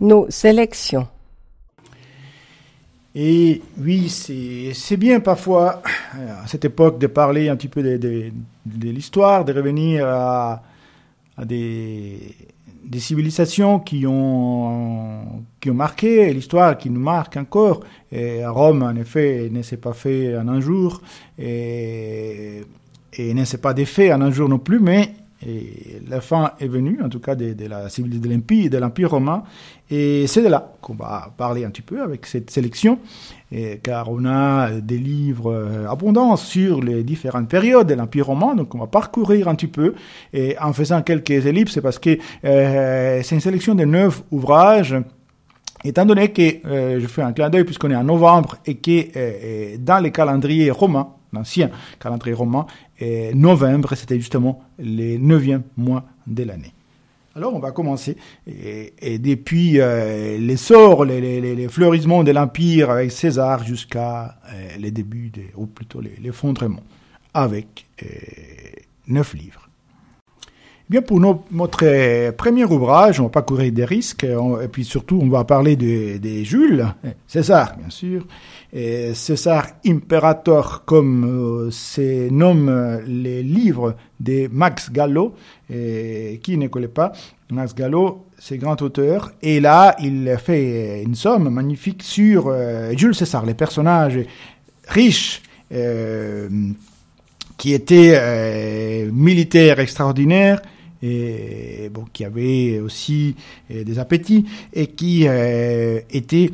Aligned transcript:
nos 0.00 0.26
sélections. 0.30 1.06
Et 3.14 3.60
oui, 3.78 4.08
c'est 4.08 4.96
bien 4.96 5.18
parfois, 5.18 5.82
à 6.12 6.46
cette 6.46 6.64
époque, 6.64 7.00
de 7.00 7.08
parler 7.08 7.48
un 7.48 7.56
petit 7.56 7.68
peu 7.68 7.82
de, 7.82 8.30
l'histoire, 8.80 9.44
de 9.44 9.52
revenir 9.52 10.06
à, 10.06 10.62
des, 11.44 12.36
civilisations 12.98 13.80
qui 13.80 14.06
ont, 14.06 15.42
qui 15.60 15.70
ont 15.70 15.74
marqué 15.74 16.32
l'histoire, 16.32 16.78
qui 16.78 16.88
nous 16.88 17.00
marquent 17.00 17.38
encore. 17.38 17.80
Et 18.12 18.46
Rome, 18.46 18.84
en 18.84 18.94
effet, 18.94 19.48
ne 19.50 19.62
s'est 19.62 19.76
pas 19.76 19.92
fait 19.92 20.36
en 20.36 20.46
un 20.46 20.60
jour, 20.60 21.02
et, 21.36 22.62
et 23.14 23.34
ne 23.34 23.44
s'est 23.44 23.58
pas 23.58 23.74
défait 23.74 24.12
en 24.12 24.20
un 24.20 24.30
jour 24.30 24.48
non 24.48 24.60
plus, 24.60 24.78
mais 24.78 25.14
et 25.46 26.00
la 26.08 26.20
fin 26.20 26.52
est 26.60 26.68
venue, 26.68 27.00
en 27.02 27.08
tout 27.08 27.20
cas, 27.20 27.34
de, 27.34 27.54
la 27.66 27.88
civilisation 27.88 28.28
de 28.28 28.34
l'Empire, 28.34 28.70
de 28.70 28.78
l'Empire 28.78 29.10
romain. 29.10 29.42
Et 29.90 30.26
c'est 30.26 30.42
de 30.42 30.48
là 30.48 30.72
qu'on 30.80 30.94
va 30.94 31.32
parler 31.36 31.64
un 31.64 31.70
petit 31.70 31.82
peu 31.82 32.02
avec 32.02 32.26
cette 32.26 32.50
sélection, 32.50 32.98
et, 33.50 33.78
car 33.82 34.10
on 34.10 34.24
a 34.24 34.70
des 34.70 34.98
livres 34.98 35.52
euh, 35.52 35.88
abondants 35.88 36.36
sur 36.36 36.82
les 36.82 37.02
différentes 37.02 37.48
périodes 37.48 37.86
de 37.86 37.94
l'Empire 37.94 38.26
romain. 38.26 38.54
Donc 38.54 38.74
on 38.74 38.78
va 38.78 38.86
parcourir 38.86 39.48
un 39.48 39.54
petit 39.54 39.66
peu, 39.66 39.94
et 40.32 40.56
en 40.58 40.72
faisant 40.72 41.02
quelques 41.02 41.46
ellipses, 41.46 41.80
parce 41.82 41.98
que 41.98 42.18
euh, 42.44 43.20
c'est 43.22 43.34
une 43.34 43.40
sélection 43.40 43.74
de 43.74 43.84
neuf 43.84 44.22
ouvrages. 44.30 44.96
Étant 45.82 46.04
donné 46.04 46.30
que 46.30 46.66
euh, 46.66 47.00
je 47.00 47.06
fais 47.06 47.22
un 47.22 47.32
clin 47.32 47.48
d'œil 47.48 47.64
puisqu'on 47.64 47.90
est 47.90 47.96
en 47.96 48.04
novembre 48.04 48.56
et 48.66 48.76
que 48.76 49.08
euh, 49.16 49.76
dans 49.78 49.98
les 49.98 50.10
calendriers 50.10 50.70
romains, 50.70 51.08
l'ancien 51.32 51.70
calendrier 51.98 52.34
romain, 52.34 52.66
et 52.98 53.34
novembre, 53.34 53.94
c'était 53.94 54.18
justement 54.18 54.62
le 54.78 55.16
neuvième 55.18 55.62
mois 55.76 56.04
de 56.26 56.42
l'année. 56.44 56.72
Alors, 57.36 57.54
on 57.54 57.60
va 57.60 57.70
commencer. 57.70 58.16
Et, 58.46 59.18
depuis 59.18 59.80
euh, 59.80 60.36
l'essor, 60.38 61.04
les, 61.04 61.20
les, 61.20 61.54
les, 61.54 61.68
fleurissements 61.68 62.24
de 62.24 62.32
l'Empire 62.32 62.90
avec 62.90 63.12
César 63.12 63.64
jusqu'à 63.64 64.36
euh, 64.52 64.76
les 64.78 64.90
débuts, 64.90 65.32
ou 65.56 65.66
plutôt 65.66 66.00
l'effondrement, 66.00 66.82
avec 67.32 67.86
euh, 68.02 68.06
neuf 69.06 69.34
livres. 69.34 69.69
Bien, 70.90 71.02
pour 71.02 71.20
notre 71.20 72.30
premier 72.32 72.64
ouvrage, 72.64 73.20
on 73.20 73.22
va 73.22 73.28
pas 73.28 73.42
courir 73.42 73.70
des 73.70 73.84
risques, 73.84 74.26
on, 74.28 74.60
et 74.60 74.66
puis 74.66 74.84
surtout, 74.84 75.20
on 75.22 75.28
va 75.28 75.44
parler 75.44 75.76
de, 75.76 76.18
de 76.18 76.42
Jules, 76.42 76.84
César, 77.28 77.76
bien 77.76 77.90
sûr, 77.90 78.26
César 79.14 79.68
Imperator, 79.86 80.84
comme 80.84 81.68
euh, 81.68 81.70
se 81.70 82.28
nomment 82.30 83.02
les 83.06 83.44
livres 83.44 83.94
de 84.18 84.48
Max 84.50 84.90
Gallo, 84.90 85.36
qui 85.68 86.58
ne 86.58 86.66
connaît 86.66 86.88
pas, 86.88 87.12
Max 87.52 87.72
Gallo, 87.72 88.26
c'est 88.36 88.58
grand 88.58 88.82
auteur, 88.82 89.30
et 89.42 89.60
là, 89.60 89.94
il 90.00 90.36
fait 90.44 91.04
une 91.04 91.14
somme 91.14 91.50
magnifique 91.50 92.02
sur 92.02 92.48
euh, 92.48 92.92
Jules 92.96 93.14
César, 93.14 93.46
les 93.46 93.54
personnages 93.54 94.18
riches, 94.88 95.40
euh, 95.72 96.48
qui 97.56 97.74
étaient 97.74 98.14
euh, 98.16 99.10
militaires 99.12 99.78
extraordinaires, 99.78 100.62
et 101.02 101.90
bon, 101.92 102.04
qui 102.12 102.24
avaient 102.24 102.80
aussi 102.80 103.34
euh, 103.70 103.84
des 103.84 103.98
appétits 103.98 104.46
et 104.72 104.88
qui 104.88 105.26
euh, 105.26 106.00
étaient 106.10 106.50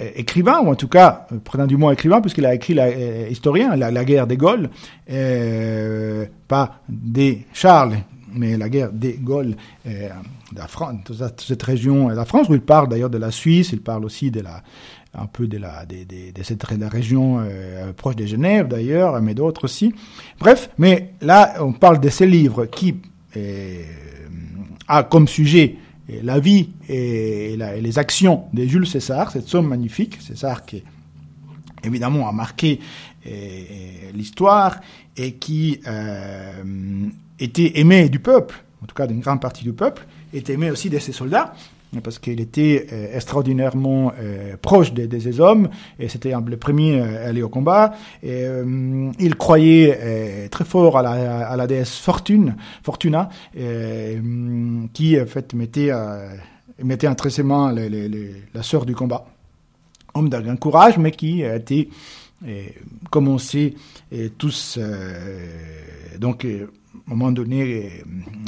euh, 0.00 0.10
écrivain, 0.14 0.60
ou 0.60 0.68
en 0.68 0.74
tout 0.74 0.88
cas, 0.88 1.26
prenant 1.44 1.66
du 1.66 1.76
mot 1.76 1.90
écrivain, 1.90 2.20
puisqu'il 2.20 2.46
a 2.46 2.54
écrit 2.54 2.74
la, 2.74 2.90
historien, 3.28 3.74
la, 3.76 4.04
guerre 4.04 4.26
des 4.26 4.36
Gaules, 4.36 4.68
pas 6.48 6.80
des 6.88 7.46
Charles, 7.52 7.96
mais 8.34 8.56
la 8.56 8.68
guerre 8.68 8.92
des 8.92 9.14
Gaules, 9.14 9.56
euh, 9.86 10.08
de 10.52 10.58
la 10.58 10.68
France, 10.68 10.96
cette 11.38 11.62
région 11.62 12.08
de 12.08 12.14
la 12.14 12.24
France, 12.24 12.48
où 12.48 12.54
il 12.54 12.60
parle 12.60 12.88
d'ailleurs 12.88 13.10
de 13.10 13.18
la 13.18 13.30
Suisse, 13.30 13.70
il 13.72 13.80
parle 13.80 14.04
aussi 14.04 14.30
de 14.30 14.40
la, 14.40 14.62
un 15.14 15.26
peu 15.26 15.48
de, 15.48 15.58
la, 15.58 15.86
de, 15.86 16.04
de, 16.04 16.30
de 16.30 16.80
la 16.80 16.88
région 16.88 17.44
proche 17.96 18.14
de 18.16 18.26
Genève 18.26 18.68
d'ailleurs, 18.68 19.20
mais 19.22 19.34
d'autres 19.34 19.64
aussi. 19.64 19.92
Bref, 20.38 20.70
mais 20.78 21.14
là, 21.20 21.54
on 21.60 21.72
parle 21.72 21.98
de 21.98 22.08
ces 22.10 22.26
livres 22.26 22.66
qui 22.66 22.94
a 24.88 25.02
comme 25.04 25.28
sujet 25.28 25.76
la 26.22 26.38
vie 26.38 26.70
et, 26.88 27.56
les 27.80 27.98
actions 27.98 28.44
de 28.52 28.64
Jules 28.64 28.86
César, 28.86 29.30
cette 29.32 29.48
somme 29.48 29.68
magnifique, 29.68 30.20
César 30.20 30.64
qui 30.64 30.82
évidemment 31.82 32.28
a 32.28 32.32
marqué 32.32 32.80
l'histoire 34.14 34.80
et 35.16 35.32
qui 35.32 35.80
euh, 35.86 36.62
était 37.38 37.78
aimé 37.80 38.08
du 38.08 38.18
peuple, 38.18 38.62
en 38.82 38.86
tout 38.86 38.94
cas 38.94 39.06
d'une 39.06 39.20
grande 39.20 39.40
partie 39.40 39.64
du 39.64 39.72
peuple, 39.72 40.06
était 40.32 40.54
aimé 40.54 40.70
aussi 40.70 40.90
de 40.90 40.98
ses 40.98 41.12
soldats, 41.12 41.54
parce 42.02 42.18
qu'il 42.18 42.40
était 42.40 42.86
euh, 42.92 43.16
extraordinairement 43.16 44.12
euh, 44.18 44.56
proche 44.60 44.92
de, 44.92 45.06
de, 45.06 45.18
ses 45.18 45.40
hommes, 45.40 45.68
et 45.98 46.08
c'était 46.08 46.32
le 46.32 46.56
premier 46.56 47.00
à 47.00 47.28
aller 47.28 47.42
au 47.42 47.48
combat. 47.48 47.94
Et, 48.22 48.44
euh, 48.44 49.10
il 49.18 49.36
croyait 49.36 50.48
très 50.50 50.64
fort 50.64 50.98
à 50.98 51.56
la, 51.56 51.66
déesse 51.66 51.96
Fortune, 51.96 52.56
Fortuna, 52.82 53.28
qui 53.54 55.20
en 55.20 55.26
fait 55.26 55.54
mettait, 55.54 55.90
mettait 56.82 57.08
mains 57.42 57.72
les, 57.72 58.34
la 58.54 58.62
sœur 58.62 58.84
du 58.84 58.94
combat. 58.94 59.26
Homme 60.14 60.28
d'un 60.28 60.40
grand 60.40 60.56
courage, 60.56 60.98
mais 60.98 61.10
qui 61.10 61.44
a 61.44 61.56
été, 61.56 61.88
comme 63.10 63.28
on 63.28 63.38
sait, 63.38 63.74
tous 64.38 64.78
donc 66.18 66.44
à 66.44 66.48
un 66.48 67.14
moment 67.14 67.32
donné 67.32 68.02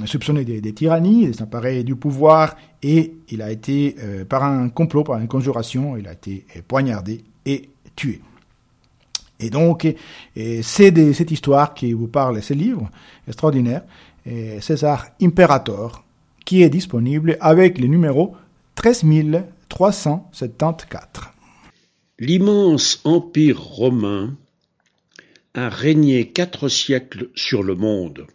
soupçonné 0.04 0.44
des, 0.44 0.60
des 0.60 0.72
tyrannies, 0.72 1.26
des 1.26 1.42
appareils 1.42 1.84
du 1.84 1.96
pouvoir, 1.96 2.56
et 2.82 3.14
il 3.28 3.42
a 3.42 3.50
été, 3.50 3.96
euh, 3.98 4.24
par 4.24 4.44
un 4.44 4.68
complot, 4.68 5.04
par 5.04 5.18
une 5.18 5.28
conjuration, 5.28 5.96
il 5.96 6.08
a 6.08 6.12
été 6.12 6.44
poignardé 6.66 7.22
et 7.46 7.68
tué. 7.96 8.20
Et 9.40 9.50
donc, 9.50 9.86
c'est 10.34 11.12
cette 11.12 11.30
histoire 11.30 11.72
qui 11.72 11.92
vous 11.92 12.08
parle, 12.08 12.42
ce 12.42 12.54
livre 12.54 12.90
extraordinaire, 13.28 13.84
César 14.60 15.06
Imperator, 15.22 16.04
qui 16.44 16.62
est 16.62 16.70
disponible 16.70 17.36
avec 17.40 17.78
le 17.78 17.86
numéro 17.86 18.34
13374. 18.74 21.28
L'immense 22.18 23.00
empire 23.04 23.62
romain 23.62 24.36
a 25.54 25.68
régné 25.68 26.32
quatre 26.32 26.68
siècles 26.68 27.30
sur 27.34 27.62
le 27.62 27.74
monde. 27.74 28.26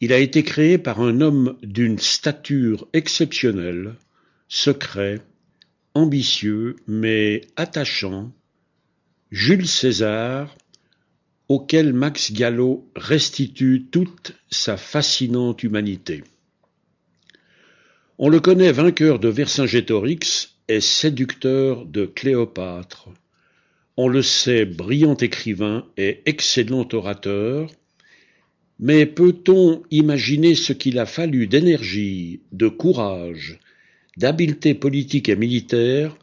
Il 0.00 0.12
a 0.12 0.18
été 0.18 0.42
créé 0.42 0.78
par 0.78 1.00
un 1.00 1.20
homme 1.20 1.56
d'une 1.62 1.98
stature 1.98 2.88
exceptionnelle, 2.94 3.96
secret, 4.48 5.20
ambitieux, 5.94 6.76
mais 6.86 7.42
attachant, 7.56 8.32
Jules 9.30 9.68
César, 9.68 10.56
auquel 11.48 11.92
Max 11.92 12.32
Gallo 12.32 12.88
restitue 12.96 13.86
toute 13.90 14.32
sa 14.50 14.76
fascinante 14.76 15.62
humanité. 15.62 16.24
On 18.18 18.28
le 18.28 18.40
connaît 18.40 18.72
vainqueur 18.72 19.18
de 19.18 19.28
Vercingétorix 19.28 20.54
et 20.68 20.80
séducteur 20.80 21.84
de 21.84 22.06
Cléopâtre. 22.06 23.08
On 23.96 24.08
le 24.08 24.22
sait 24.22 24.64
brillant 24.64 25.16
écrivain 25.16 25.86
et 25.96 26.22
excellent 26.26 26.88
orateur, 26.92 27.68
mais 28.80 29.04
peut-on 29.04 29.82
imaginer 29.90 30.54
ce 30.54 30.72
qu'il 30.72 30.98
a 30.98 31.04
fallu 31.04 31.46
d'énergie, 31.46 32.40
de 32.52 32.66
courage, 32.66 33.58
d'habileté 34.16 34.72
politique 34.72 35.28
et 35.28 35.36
militaire 35.36 36.16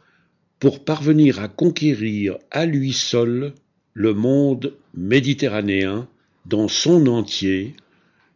pour 0.58 0.84
parvenir 0.84 1.40
à 1.40 1.46
conquérir 1.46 2.36
à 2.50 2.66
lui 2.66 2.92
seul 2.92 3.54
le 3.94 4.12
monde 4.12 4.74
méditerranéen 4.92 6.08
dans 6.46 6.66
son 6.66 7.06
entier, 7.06 7.74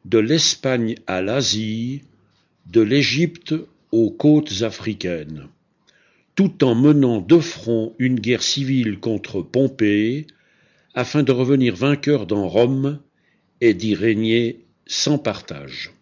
de 0.04 0.18
l'Espagne 0.18 0.94
à 1.08 1.20
l'Asie, 1.20 2.02
de 2.70 2.80
l'Égypte 2.80 3.54
aux 3.90 4.10
côtes 4.10 4.62
africaines, 4.62 5.48
tout 6.36 6.62
en 6.62 6.76
menant 6.76 7.20
de 7.20 7.38
front 7.38 7.92
une 7.98 8.20
guerre 8.20 8.42
civile 8.44 9.00
contre 9.00 9.42
Pompée, 9.42 10.28
afin 10.94 11.24
de 11.24 11.32
revenir 11.32 11.74
vainqueur 11.74 12.26
dans 12.26 12.46
Rome 12.46 13.00
et 13.62 13.74
d'y 13.74 13.94
régner 13.94 14.58
sans 14.86 15.18
partage. 15.18 15.92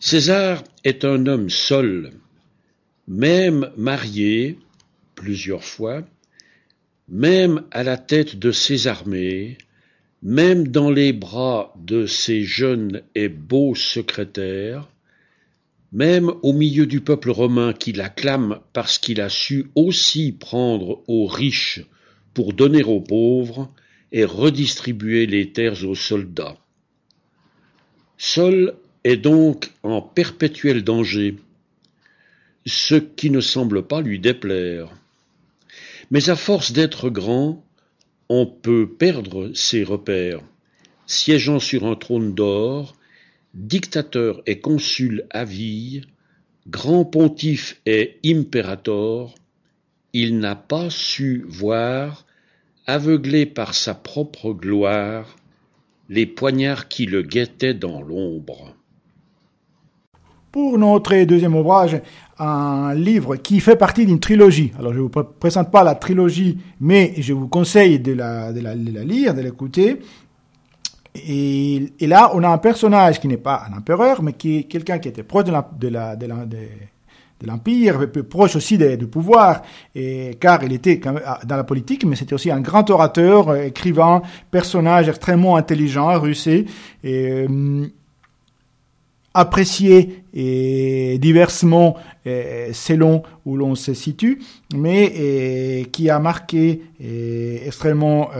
César 0.00 0.64
est 0.82 1.04
un 1.04 1.26
homme 1.26 1.48
seul, 1.48 2.12
même 3.06 3.70
marié 3.76 4.58
plusieurs 5.14 5.62
fois, 5.62 6.02
même 7.08 7.62
à 7.70 7.84
la 7.84 7.96
tête 7.96 8.36
de 8.36 8.50
ses 8.50 8.88
armées, 8.88 9.56
même 10.22 10.66
dans 10.66 10.90
les 10.90 11.12
bras 11.12 11.72
de 11.78 12.06
ses 12.06 12.42
jeunes 12.42 13.02
et 13.14 13.28
beaux 13.28 13.76
secrétaires, 13.76 14.88
même 15.92 16.32
au 16.42 16.52
milieu 16.52 16.86
du 16.86 17.00
peuple 17.00 17.30
romain 17.30 17.72
qui 17.72 17.92
l'acclame 17.92 18.58
parce 18.72 18.98
qu'il 18.98 19.20
a 19.20 19.28
su 19.28 19.70
aussi 19.76 20.32
prendre 20.32 21.04
aux 21.06 21.26
riches 21.26 21.82
pour 22.34 22.52
donner 22.52 22.82
aux 22.82 23.00
pauvres, 23.00 23.72
et 24.12 24.24
redistribuer 24.24 25.26
les 25.26 25.52
terres 25.52 25.86
aux 25.86 25.94
soldats. 25.94 26.56
Seul 28.16 28.74
est 29.04 29.16
donc 29.16 29.70
en 29.82 30.02
perpétuel 30.02 30.82
danger, 30.82 31.36
ce 32.66 32.96
qui 32.96 33.30
ne 33.30 33.40
semble 33.40 33.86
pas 33.86 34.00
lui 34.00 34.18
déplaire. 34.18 34.90
Mais 36.10 36.30
à 36.30 36.36
force 36.36 36.72
d'être 36.72 37.10
grand, 37.10 37.64
on 38.28 38.46
peut 38.46 38.88
perdre 38.88 39.52
ses 39.54 39.84
repères. 39.84 40.42
Siégeant 41.06 41.58
sur 41.58 41.86
un 41.86 41.96
trône 41.96 42.34
d'or, 42.34 42.96
dictateur 43.54 44.42
et 44.46 44.60
consul 44.60 45.26
à 45.30 45.44
vie, 45.44 46.02
grand 46.66 47.04
pontife 47.04 47.80
et 47.86 48.18
impérator, 48.24 49.34
il 50.12 50.38
n'a 50.38 50.56
pas 50.56 50.90
su 50.90 51.44
voir, 51.48 52.26
aveuglé 52.88 53.46
par 53.46 53.74
sa 53.74 53.94
propre 53.94 54.52
gloire, 54.52 55.36
les 56.08 56.26
poignards 56.26 56.88
qui 56.88 57.06
le 57.06 57.22
guettaient 57.22 57.74
dans 57.74 58.00
l'ombre. 58.00 58.74
Pour 60.50 60.78
notre 60.78 61.22
deuxième 61.24 61.54
ouvrage, 61.54 62.00
un 62.38 62.94
livre 62.94 63.36
qui 63.36 63.60
fait 63.60 63.76
partie 63.76 64.06
d'une 64.06 64.18
trilogie. 64.18 64.72
Alors 64.78 64.92
je 64.94 64.98
ne 64.98 65.02
vous 65.02 65.10
présente 65.10 65.70
pas 65.70 65.84
la 65.84 65.94
trilogie, 65.94 66.58
mais 66.80 67.12
je 67.18 67.34
vous 67.34 67.46
conseille 67.46 68.00
de 68.00 68.12
la, 68.12 68.52
de 68.52 68.60
lire, 69.02 69.34
de 69.34 69.42
l'écouter. 69.42 70.00
Et, 71.14 71.90
là, 72.00 72.30
on 72.34 72.42
a 72.42 72.48
un 72.48 72.58
personnage 72.58 73.20
qui 73.20 73.28
n'est 73.28 73.36
pas 73.36 73.64
un 73.68 73.76
empereur, 73.76 74.22
mais 74.22 74.32
qui 74.32 74.58
est 74.58 74.62
quelqu'un 74.62 74.98
qui 74.98 75.08
était 75.08 75.22
proche 75.22 75.44
de 75.44 75.52
la, 75.52 76.16
de 76.16 76.26
la, 76.26 76.46
de 77.40 77.46
l'Empire, 77.46 78.10
proche 78.28 78.56
aussi 78.56 78.78
du 78.78 79.06
pouvoir, 79.06 79.62
et, 79.94 80.36
car 80.40 80.62
il 80.64 80.72
était 80.72 81.00
ah, 81.04 81.38
dans 81.44 81.56
la 81.56 81.64
politique, 81.64 82.04
mais 82.04 82.16
c'était 82.16 82.34
aussi 82.34 82.50
un 82.50 82.60
grand 82.60 82.88
orateur, 82.90 83.48
euh, 83.48 83.64
écrivain, 83.64 84.22
personnage 84.50 85.08
extrêmement 85.08 85.56
intelligent, 85.56 86.18
rusé, 86.18 86.66
euh, 87.04 87.86
apprécié 89.34 90.24
et 90.34 91.18
diversement 91.20 91.96
euh, 92.26 92.70
selon 92.72 93.22
où 93.44 93.56
l'on 93.56 93.76
se 93.76 93.94
situe, 93.94 94.40
mais 94.74 95.86
qui 95.92 96.10
a 96.10 96.18
marqué 96.18 96.82
extrêmement 97.64 98.30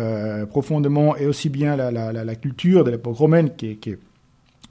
profondément 0.50 1.16
et 1.16 1.26
aussi 1.26 1.50
bien 1.50 1.76
la, 1.76 2.34
culture 2.34 2.82
de 2.82 2.90
l'époque 2.90 3.16
romaine 3.16 3.50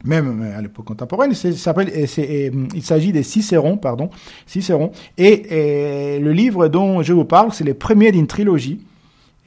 même 0.03 0.53
à 0.55 0.61
l'époque 0.61 0.85
contemporaine, 0.85 1.33
s'appelle, 1.33 1.91
il 1.95 2.83
s'agit 2.83 3.11
des 3.11 3.23
Cicéron, 3.23 3.77
pardon, 3.77 4.09
Cicéron. 4.45 4.91
Et, 5.17 6.19
le 6.19 6.31
livre 6.31 6.67
dont 6.67 7.01
je 7.01 7.13
vous 7.13 7.25
parle, 7.25 7.51
c'est 7.51 7.63
le 7.63 7.73
premier 7.73 8.11
d'une 8.11 8.27
trilogie, 8.27 8.79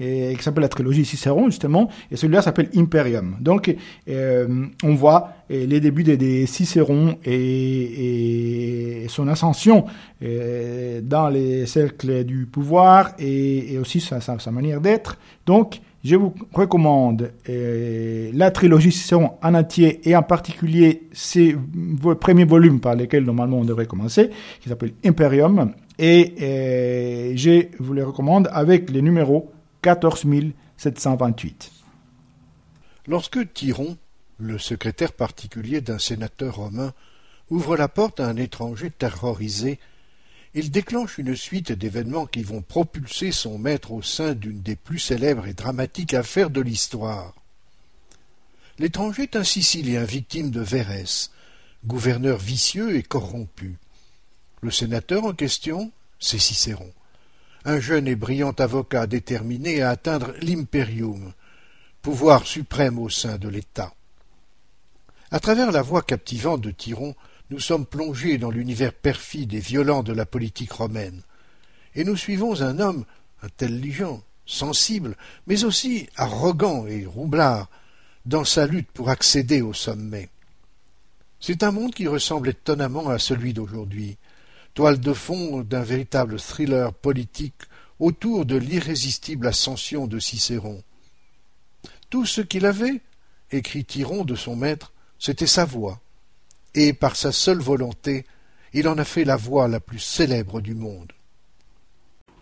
et, 0.01 0.35
qui 0.37 0.43
s'appelle 0.43 0.63
la 0.63 0.69
trilogie 0.69 1.05
Cicéron, 1.05 1.47
justement, 1.47 1.89
et 2.11 2.17
celui-là 2.17 2.43
s'appelle 2.43 2.71
Imperium. 2.75 3.37
Donc, 3.41 3.75
euh, 4.09 4.67
on 4.83 4.95
voit 4.95 5.33
euh, 5.51 5.67
les 5.67 5.81
débuts 5.81 6.05
des, 6.05 6.47
Cicéron 6.47 7.17
et, 7.25 9.05
et, 9.05 9.09
son 9.09 9.29
ascension 9.29 9.85
euh, 10.23 11.01
dans 11.03 11.29
les 11.29 11.67
cercles 11.67 12.25
du 12.25 12.47
pouvoir 12.47 13.13
et, 13.19 13.79
aussi 13.79 14.01
sa, 14.01 14.21
sa 14.21 14.51
manière 14.51 14.81
d'être. 14.81 15.19
Donc, 15.47 15.81
je 16.03 16.17
vous 16.17 16.35
recommande 16.55 17.33
euh, 17.49 18.31
la 18.33 18.51
trilogie 18.51 18.95
en 19.13 19.55
entier 19.55 20.09
et 20.09 20.17
en 20.17 20.23
particulier 20.23 21.09
ces 21.13 21.57
premiers 22.21 22.45
volumes 22.45 22.81
par 22.81 22.95
lesquels 22.95 23.25
normalement 23.25 23.59
on 23.59 23.65
devrait 23.65 23.87
commencer, 23.87 24.31
qui 24.61 24.69
s'appelle 24.69 24.93
Imperium. 25.05 25.73
Et 25.99 26.35
euh, 26.41 27.33
je 27.37 27.67
vous 27.79 27.93
les 27.93 28.03
recommande 28.03 28.49
avec 28.53 28.91
les 28.91 29.03
numéros 29.03 29.53
14728. 29.83 31.71
Lorsque 33.07 33.53
Tyron, 33.53 33.99
le 34.39 34.57
secrétaire 34.59 35.13
particulier 35.13 35.83
d'un 35.83 35.99
sénateur 35.99 36.57
romain, 36.57 36.93
ouvre 37.51 37.77
la 37.77 37.89
porte 37.89 38.21
à 38.21 38.29
un 38.29 38.37
étranger 38.37 38.91
terrorisé 38.91 39.79
il 40.55 40.71
déclenche 40.71 41.19
une 41.19 41.37
suite 41.37 41.73
d'événements 41.73 42.27
qui 42.27 42.43
vont 42.43 42.63
propulser 42.63 43.31
son 43.31 43.59
maître 43.59 43.93
au 43.93 44.03
sein 44.03 44.35
d'une 44.35 44.61
des 44.61 44.77
plus 44.77 44.99
célèbres 44.99 45.47
et 45.47 45.55
dramatiques 45.55 46.15
affaires 46.15 46.51
de 46.51 46.61
l'histoire. 46.61 47.35
L'étranger 48.79 49.25
est 49.25 49.37
un 49.37 49.45
Sicilien 49.45 50.05
victime 50.05 50.51
de 50.51 50.61
Vérès, 50.61 51.31
gouverneur 51.85 52.39
vicieux 52.39 52.97
et 52.97 53.03
corrompu. 53.03 53.77
Le 54.63 54.71
sénateur 54.71 55.25
en 55.25 55.33
question, 55.33 55.93
c'est 56.19 56.39
Cicéron, 56.39 56.93
un 57.65 57.79
jeune 57.79 58.09
et 58.09 58.17
brillant 58.17 58.55
avocat 58.59 59.07
déterminé 59.07 59.83
à 59.83 59.91
atteindre 59.91 60.33
l'imperium, 60.41 61.33
pouvoir 62.03 62.47
suprême 62.47 62.99
au 62.99 63.09
sein 63.09 63.39
de 63.39 63.49
l'État. 63.49 63.95
À 65.31 65.39
travers 65.39 65.71
la 65.71 65.83
voix 65.83 66.03
captivante 66.03 66.61
de 66.61 66.71
Tyron, 66.71 67.15
nous 67.51 67.61
sommes 67.61 67.87
plongés 67.87 68.39
dans 68.39 68.51
l'univers 68.51 68.93
perfide 68.93 69.55
et 69.55 69.61
violent 69.61 70.03
de 70.03 70.13
la 70.13 70.25
politique 70.25 70.73
romaine, 70.73 71.23
et 71.95 72.05
nous 72.05 72.17
suivons 72.17 72.63
un 72.63 72.79
homme 72.79 73.05
intelligent, 73.43 74.23
sensible, 74.47 75.17
mais 75.47 75.65
aussi 75.65 76.09
arrogant 76.17 76.87
et 76.87 77.05
roublard, 77.05 77.69
dans 78.27 78.45
sa 78.45 78.67
lutte 78.67 78.91
pour 78.93 79.09
accéder 79.11 79.63
au 79.63 79.73
sommet. 79.73 80.29
C'est 81.41 81.63
un 81.63 81.71
monde 81.71 81.95
qui 81.95 82.07
ressemble 82.07 82.51
étonnamment 82.51 83.09
à 83.09 83.19
celui 83.19 83.55
d'aujourd'hui, 83.55 84.19
toile 84.75 85.01
de 85.01 85.13
fond 85.13 85.63
d'un 85.63 85.83
véritable 85.83 86.39
thriller 86.39 86.93
politique 86.93 87.63
autour 87.99 88.47
de 88.47 88.57
l'irrésistible 88.57 89.47
ascension 89.47 90.07
de 90.07 90.19
Cicéron. 90.19 90.83
Tout 92.11 92.27
ce 92.27 92.41
qu'il 92.41 92.67
avait, 92.67 93.01
écrit 93.51 93.85
Tyron 93.85 94.25
de 94.25 94.35
son 94.35 94.55
maître, 94.55 94.93
c'était 95.19 95.47
sa 95.47 95.65
voix, 95.65 96.01
et 96.75 96.93
par 96.93 97.17
sa 97.17 97.33
seule 97.33 97.59
volonté, 97.59 98.25
il 98.73 98.89
en 98.89 98.99
a 98.99 99.05
fait 99.05 99.25
la 99.25 99.37
voix 99.37 99.69
la 99.69 99.81
plus 99.81 99.99
célèbre 99.99 100.61
du 100.61 100.75
monde. 100.75 101.13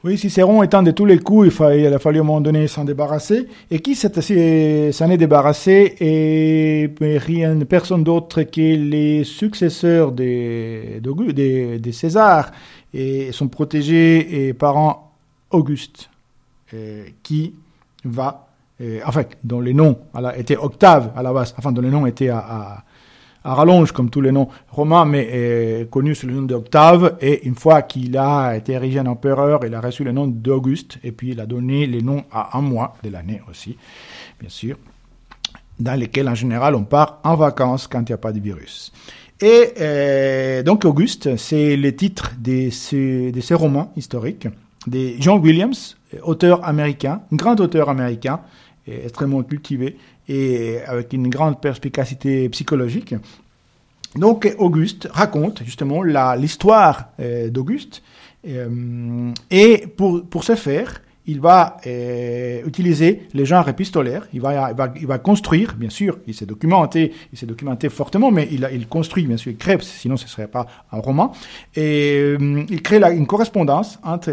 Oui, 0.04 0.16
Cicéron 0.16 0.62
étant 0.62 0.84
de 0.84 0.92
tous 0.92 1.06
les 1.06 1.18
coups, 1.18 1.48
il, 1.60 1.80
il 1.80 1.92
a 1.92 1.98
fallu 1.98 2.18
à 2.18 2.20
un 2.20 2.24
moment 2.24 2.40
donné 2.40 2.68
s'en 2.68 2.84
débarrasser. 2.84 3.48
Et 3.68 3.80
qui 3.80 3.96
s'en 3.96 4.10
est 4.10 5.16
débarrassé 5.16 5.96
et 5.98 6.88
rien, 7.00 7.58
personne 7.60 8.04
d'autre 8.04 8.42
que 8.42 8.60
les 8.60 9.24
successeurs 9.24 10.12
des, 10.12 11.00
des 11.00 11.92
Césars 11.92 12.52
et 12.94 13.32
son 13.32 13.48
protégé 13.48 14.46
et 14.48 14.54
parent 14.54 15.12
Auguste, 15.50 16.10
euh, 16.74 17.06
qui 17.22 17.54
va, 18.04 18.48
euh, 18.80 19.00
enfin, 19.04 19.24
dont 19.42 19.60
les 19.60 19.74
noms 19.74 19.98
étaient 20.36 20.58
Octave 20.58 21.10
à 21.16 21.22
la 21.22 21.32
base, 21.32 21.54
enfin, 21.58 21.72
dont 21.72 21.80
les 21.80 21.90
noms 21.90 22.06
étaient 22.06 22.28
à 22.28 22.38
à 22.38 22.84
rallonge 23.44 23.92
comme 23.92 24.10
tous 24.10 24.20
les 24.20 24.32
noms 24.32 24.48
romains, 24.70 25.04
mais 25.04 25.86
connu 25.90 26.14
sous 26.14 26.26
le 26.26 26.34
nom 26.34 26.42
d'Octave. 26.42 27.16
Et 27.20 27.46
une 27.46 27.54
fois 27.54 27.82
qu'il 27.82 28.16
a 28.16 28.56
été 28.56 28.72
érigé 28.72 29.00
en 29.00 29.06
empereur, 29.06 29.60
il 29.64 29.74
a 29.74 29.80
reçu 29.80 30.04
le 30.04 30.12
nom 30.12 30.26
d'Auguste, 30.26 30.98
et 31.02 31.12
puis 31.12 31.30
il 31.30 31.40
a 31.40 31.46
donné 31.46 31.86
les 31.86 32.02
noms 32.02 32.24
à 32.32 32.56
un 32.58 32.60
mois 32.60 32.94
de 33.02 33.10
l'année 33.10 33.40
aussi, 33.50 33.76
bien 34.40 34.48
sûr, 34.48 34.76
dans 35.78 35.98
lesquels 35.98 36.28
en 36.28 36.34
général 36.34 36.74
on 36.74 36.84
part 36.84 37.20
en 37.24 37.36
vacances 37.36 37.86
quand 37.86 38.00
il 38.00 38.12
n'y 38.12 38.14
a 38.14 38.18
pas 38.18 38.32
de 38.32 38.40
virus. 38.40 38.92
Et 39.40 39.72
euh, 39.80 40.62
donc 40.64 40.84
Auguste, 40.84 41.36
c'est 41.36 41.76
le 41.76 41.94
titre 41.94 42.32
de 42.38 42.70
ces, 42.70 43.30
de 43.30 43.40
ces 43.40 43.54
romans 43.54 43.92
historiques 43.96 44.48
de 44.86 45.14
John 45.20 45.40
Williams, 45.40 45.96
auteur 46.22 46.66
américain, 46.66 47.22
grand 47.32 47.60
auteur 47.60 47.88
américain, 47.88 48.40
extrêmement 48.86 49.42
cultivé, 49.42 49.96
et 50.28 50.78
avec 50.86 51.12
une 51.12 51.28
grande 51.28 51.60
perspicacité 51.60 52.48
psychologique. 52.50 53.14
Donc 54.16 54.52
Auguste 54.58 55.08
raconte 55.10 55.62
justement 55.64 56.02
l'histoire 56.02 57.10
euh, 57.20 57.50
d'Auguste. 57.50 58.02
Euh, 58.46 59.32
et 59.50 59.86
pour, 59.96 60.24
pour 60.24 60.44
ce 60.44 60.54
faire, 60.54 61.00
il 61.26 61.40
va 61.40 61.76
euh, 61.86 62.62
utiliser 62.66 63.28
les 63.34 63.44
genres 63.44 63.68
épistolaires, 63.68 64.26
il 64.32 64.40
va, 64.40 64.70
il 64.70 64.76
va, 64.76 64.94
il 64.98 65.06
va 65.06 65.18
construire, 65.18 65.74
bien 65.74 65.90
sûr, 65.90 66.18
il 66.26 66.34
s'est 66.34 66.46
documenté, 66.46 67.12
il 67.32 67.38
s'est 67.38 67.88
fortement, 67.90 68.30
mais 68.30 68.48
il, 68.50 68.66
il 68.72 68.88
construit, 68.88 69.26
bien 69.26 69.36
sûr, 69.36 69.52
il 69.52 69.58
crée, 69.58 69.76
sinon 69.82 70.16
ce 70.16 70.24
ne 70.24 70.28
serait 70.30 70.48
pas 70.48 70.66
un 70.90 71.00
roman, 71.00 71.32
et 71.76 72.34
il 72.40 72.80
crée 72.80 73.02
une 73.14 73.26
correspondance 73.26 73.98
entre 74.02 74.32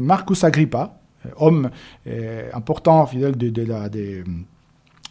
Marcus 0.00 0.44
Agrippa, 0.44 0.98
homme 1.36 1.68
important, 2.54 3.04
fidèle 3.06 3.36
de 3.36 3.62
la... 3.64 3.90
De, 3.90 4.24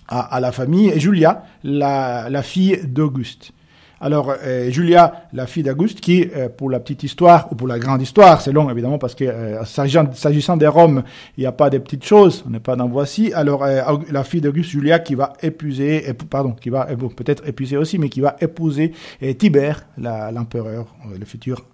à, 0.07 0.39
la 0.39 0.51
famille, 0.51 0.89
et 0.89 0.99
Julia, 0.99 1.43
la, 1.63 2.29
la 2.29 2.41
fille 2.41 2.79
d'Auguste. 2.83 3.51
Alors, 3.99 4.33
euh, 4.43 4.69
Julia, 4.69 5.27
la 5.33 5.47
fille 5.47 5.63
d'Auguste, 5.63 6.01
qui, 6.01 6.29
euh, 6.35 6.49
pour 6.49 6.69
la 6.69 6.79
petite 6.79 7.03
histoire, 7.03 7.51
ou 7.51 7.55
pour 7.55 7.67
la 7.67 7.79
grande 7.79 8.01
histoire, 8.01 8.41
c'est 8.41 8.51
long 8.51 8.69
évidemment, 8.69 8.99
parce 8.99 9.15
que 9.15 9.23
euh, 9.23 9.65
s'agissant 9.65 10.55
des 10.55 10.67
Roms, 10.67 11.03
il 11.35 11.41
n'y 11.41 11.47
a 11.47 11.51
pas 11.51 11.69
des 11.69 11.79
petites 11.79 12.05
choses, 12.05 12.43
on 12.45 12.51
n'est 12.51 12.59
pas 12.59 12.75
dans 12.75 12.87
voici. 12.87 13.33
Alors, 13.33 13.65
la 13.65 14.23
fille 14.23 14.41
d'Auguste, 14.41 14.69
Julia, 14.69 14.99
qui 14.99 15.15
va 15.15 15.33
épouser, 15.41 16.05
pardon, 16.29 16.51
qui 16.51 16.69
va 16.69 16.85
peut-être 16.85 17.47
épuiser 17.47 17.77
aussi, 17.77 17.97
mais 17.97 18.09
qui 18.09 18.21
va 18.21 18.35
épouser 18.39 18.93
Tibère, 19.37 19.87
l'empereur, 19.97 20.95
le 21.17 21.25
futur 21.25 21.65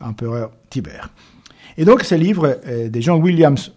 empereur 0.00 0.50
Tibère. 0.68 1.10
Et 1.76 1.84
donc, 1.84 2.02
ce 2.02 2.14
livre 2.14 2.58
de 2.66 3.00
John 3.00 3.22
Williams 3.22 3.72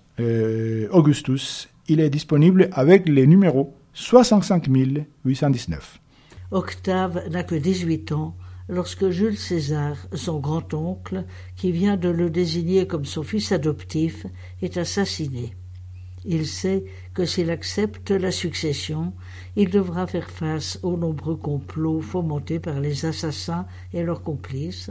Augustus 0.92 1.70
il 1.88 2.00
est 2.00 2.10
disponible 2.10 2.70
avec 2.72 3.08
les 3.08 3.28
numéros 3.28 3.76
65 3.94 4.68
819. 5.26 6.00
Octave 6.52 7.30
n'a 7.30 7.44
que 7.44 7.56
18 7.56 8.12
ans 8.12 8.36
lorsque 8.70 9.10
Jules 9.10 9.38
César, 9.38 9.98
son 10.14 10.40
grand-oncle, 10.40 11.26
qui 11.56 11.72
vient 11.72 11.98
de 11.98 12.10
le 12.10 12.30
désigner 12.30 12.88
comme 12.88 13.06
son 13.06 13.24
fils 13.24 13.52
adoptif, 13.52 14.26
est 14.62 14.78
assassiné. 14.78 15.54
Il 16.26 16.48
sait 16.48 16.86
que 17.14 17.26
s'il 17.26 17.50
accepte 17.50 18.12
la 18.12 18.32
succession, 18.32 19.14
il 19.58 19.70
devra 19.70 20.08
faire 20.08 20.30
face 20.30 20.80
aux 20.82 20.96
nombreux 20.96 21.36
complots 21.36 22.00
fomentés 22.00 22.60
par 22.60 22.80
les 22.80 23.06
assassins 23.06 23.66
et 23.92 24.04
leurs 24.04 24.24
complices, 24.24 24.90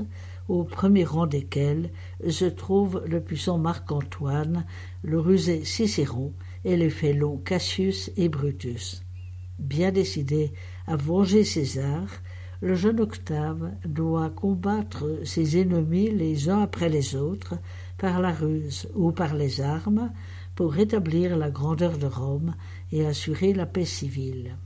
au 0.48 0.64
premier 0.64 1.04
rang 1.04 1.26
desquels 1.26 1.90
se 2.28 2.44
trouvent 2.44 3.02
le 3.06 3.20
puissant 3.20 3.56
Marc-Antoine, 3.56 4.66
le 5.02 5.18
rusé 5.18 5.64
Cicéron 5.64 6.34
et 6.64 6.76
les 6.76 6.90
félons 6.90 7.38
Cassius 7.38 8.10
et 8.16 8.28
Brutus. 8.28 9.02
Bien 9.58 9.92
décidé 9.92 10.52
à 10.86 10.96
venger 10.96 11.44
César, 11.44 12.06
le 12.60 12.74
jeune 12.74 13.00
Octave 13.00 13.72
doit 13.84 14.30
combattre 14.30 15.20
ses 15.24 15.58
ennemis 15.58 16.10
les 16.10 16.48
uns 16.48 16.60
après 16.60 16.88
les 16.88 17.16
autres, 17.16 17.54
par 17.98 18.20
la 18.20 18.32
ruse 18.32 18.88
ou 18.94 19.10
par 19.10 19.34
les 19.34 19.60
armes, 19.60 20.12
pour 20.54 20.72
rétablir 20.72 21.36
la 21.36 21.50
grandeur 21.50 21.98
de 21.98 22.06
Rome 22.06 22.54
et 22.92 23.04
assurer 23.04 23.52
la 23.52 23.66
paix 23.66 23.84
civile. 23.84 24.56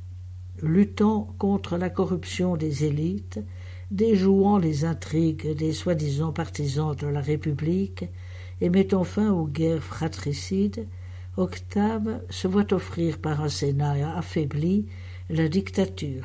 Luttant 0.62 1.34
contre 1.38 1.78
la 1.78 1.88
corruption 1.90 2.56
des 2.56 2.84
élites, 2.84 3.40
déjouant 3.90 4.58
les 4.58 4.84
intrigues 4.84 5.54
des 5.56 5.72
soi-disant 5.72 6.32
partisans 6.32 6.94
de 6.94 7.06
la 7.06 7.20
République 7.20 8.04
et 8.60 8.68
mettant 8.68 9.04
fin 9.04 9.32
aux 9.32 9.46
guerres 9.46 9.82
fratricides, 9.82 10.86
Octave 11.36 12.22
se 12.30 12.48
voit 12.48 12.72
offrir 12.72 13.18
par 13.18 13.42
un 13.42 13.48
Sénat 13.48 14.16
affaibli 14.16 14.86
la 15.28 15.48
dictature 15.48 16.24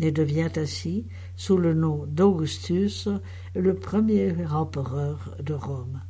et 0.00 0.10
devient 0.10 0.50
ainsi, 0.56 1.06
sous 1.36 1.56
le 1.56 1.74
nom 1.74 2.06
d'Augustus, 2.06 3.08
le 3.54 3.74
premier 3.74 4.34
empereur 4.50 5.36
de 5.40 5.54
Rome. 5.54 6.00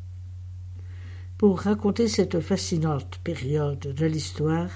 Pour 1.37 1.61
raconter 1.61 2.09
cette 2.09 2.41
fascinante 2.41 3.21
période 3.23 3.79
de 3.81 4.07
l'histoire, 4.07 4.71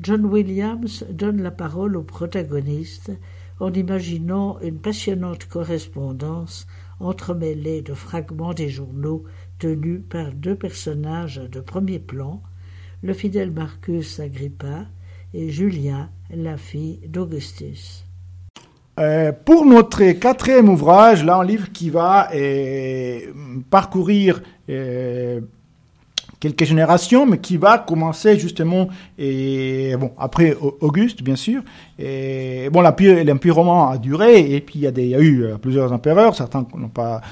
John 0.00 0.24
Williams 0.24 1.04
donne 1.10 1.42
la 1.42 1.50
parole 1.50 1.96
au 1.96 2.02
protagoniste 2.02 3.12
en 3.60 3.72
imaginant 3.72 4.58
une 4.60 4.78
passionnante 4.78 5.44
correspondance 5.46 6.66
entremêlée 7.00 7.82
de 7.82 7.94
fragments 7.94 8.54
des 8.54 8.68
journaux 8.68 9.24
tenus 9.58 10.00
par 10.08 10.32
deux 10.32 10.56
personnages 10.56 11.42
de 11.52 11.60
premier 11.60 11.98
plan, 11.98 12.42
le 13.02 13.12
fidèle 13.12 13.50
Marcus 13.50 14.20
Agrippa 14.20 14.86
et 15.34 15.50
Julia, 15.50 16.08
la 16.34 16.56
fille 16.56 17.00
d'Augustus. 17.06 18.04
Euh, 18.98 19.30
pour 19.44 19.64
notre 19.64 20.04
quatrième 20.12 20.68
ouvrage, 20.68 21.24
là 21.24 21.36
un 21.36 21.44
livre 21.44 21.70
qui 21.72 21.88
va 21.88 22.30
euh, 22.34 23.20
parcourir 23.70 24.42
euh, 24.68 25.40
quelques 26.40 26.64
générations, 26.64 27.24
mais 27.24 27.38
qui 27.38 27.56
va 27.56 27.78
commencer 27.78 28.36
justement, 28.38 28.88
après 30.18 30.56
Auguste, 30.80 31.22
bien 31.22 31.36
sûr. 31.36 31.62
Et 31.98 32.68
bon, 32.72 32.80
l'empire 32.80 33.54
romain 33.54 33.92
a 33.92 33.98
duré, 33.98 34.52
et 34.52 34.60
puis 34.60 34.80
il 34.80 35.08
y 35.08 35.14
a, 35.14 35.20
eu 35.20 35.46
plusieurs 35.60 35.92
empereurs, 35.92 36.34
certains 36.34 36.64
qui 36.64 36.76
n'ont 36.76 36.88
pas 36.88 37.22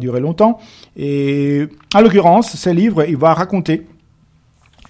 duré 0.00 0.20
longtemps. 0.20 0.58
Et 0.96 1.66
en 1.94 2.00
l'occurrence, 2.00 2.56
ce 2.56 2.70
livre, 2.70 3.04
il 3.06 3.16
va 3.16 3.34
raconter 3.34 3.86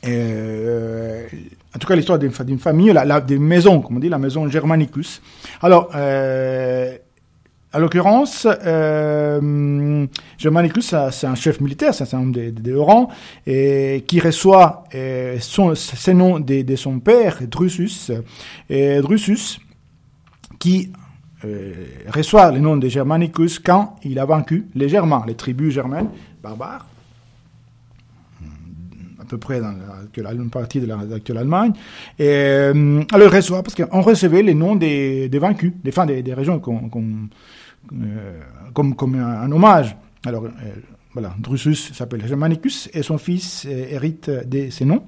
euh, 0.07 1.27
en 1.75 1.79
tout 1.79 1.87
cas 1.87 1.97
l'histoire 1.97 2.19
d'une 2.19 2.59
famille, 2.59 2.93
la, 2.93 3.05
la, 3.05 3.21
d'une 3.21 3.43
maison, 3.43 3.81
comme 3.81 3.97
on 3.97 4.01
dit, 4.01 4.09
la 4.09 4.19
maison 4.19 4.49
Germanicus. 4.49 5.21
Alors, 5.63 5.91
euh, 5.95 6.97
à 7.73 7.79
l'occurrence, 7.81 8.47
euh, 8.47 10.07
Germanicus, 10.39 10.95
c'est 11.11 11.27
un 11.27 11.35
chef 11.35 11.61
militaire, 11.61 11.93
c'est 11.93 12.15
un 12.15 12.21
homme 12.21 12.33
des 12.33 12.53
de, 12.53 12.77
rangs, 12.77 13.09
et 13.47 14.05
qui 14.07 14.21
reçoit 14.21 14.85
ses 14.93 16.15
noms 16.15 16.39
de, 16.39 16.63
de, 16.63 16.77
son 16.77 17.01
père, 17.01 17.39
Drusus, 17.49 18.13
et 18.71 19.01
Drusus, 19.01 19.59
qui 20.61 20.93
reçoit 22.09 22.53
le 22.53 22.61
nom 22.61 22.77
de 22.77 22.89
Germanicus 22.89 23.59
quand 23.59 23.97
il 24.05 24.19
a 24.21 24.25
vaincu 24.25 24.67
les 24.77 24.89
Germains, 24.89 25.25
les 25.27 25.35
tribus 25.35 25.75
germaines 25.75 26.09
barbares 26.43 26.87
à 29.25 29.31
peu 29.31 29.39
près 29.39 29.61
dans 29.61 29.75
une 30.33 30.51
partie 30.51 30.81
de 30.81 30.87
l'actuelle 30.87 31.39
Allemagne. 31.39 31.73
Et 32.19 32.27
euh, 32.29 33.03
alors, 33.13 33.33
reçoit, 33.33 33.63
parce 33.63 33.75
qu'on 33.75 34.01
recevait 34.03 34.43
les 34.43 34.55
noms 34.55 34.77
des, 34.77 35.29
vaincus, 35.33 35.73
des, 35.83 35.91
fins 35.91 36.07
des, 36.07 36.35
régions 36.35 36.61
euh, 36.65 38.41
comme, 38.75 39.15
un, 39.15 39.51
hommage. 39.51 39.97
Alors, 40.27 40.45
euh, 40.45 40.51
voilà, 41.13 41.35
Drusus 41.39 41.93
s'appelle 41.95 42.27
Germanicus 42.27 42.89
et 42.93 43.03
son 43.03 43.19
fils 43.19 43.65
hérite 43.67 44.31
de 44.31 44.71
ces 44.71 44.85
noms. 44.85 45.03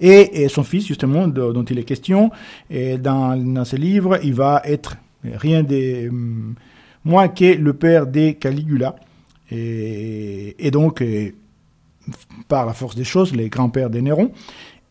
Et, 0.00 0.48
son 0.48 0.62
fils, 0.62 0.86
justement, 0.86 1.26
dont 1.26 1.64
il 1.64 1.78
est 1.78 1.84
question, 1.84 2.30
dans, 2.70 3.36
dans 3.36 3.64
ce 3.64 3.74
livre, 3.76 4.18
il 4.22 4.34
va 4.34 4.62
être 4.64 4.96
rien 5.24 5.64
de 5.64 6.08
moins 7.04 7.28
que 7.28 7.56
le 7.56 7.72
père 7.72 8.06
des 8.06 8.34
Caligula. 8.34 8.94
Et 9.50 10.70
donc, 10.70 11.02
par 12.48 12.66
la 12.66 12.72
force 12.72 12.96
des 12.96 13.04
choses, 13.04 13.34
les 13.34 13.48
grands-pères 13.48 13.90
des 13.90 14.02
Néron. 14.02 14.32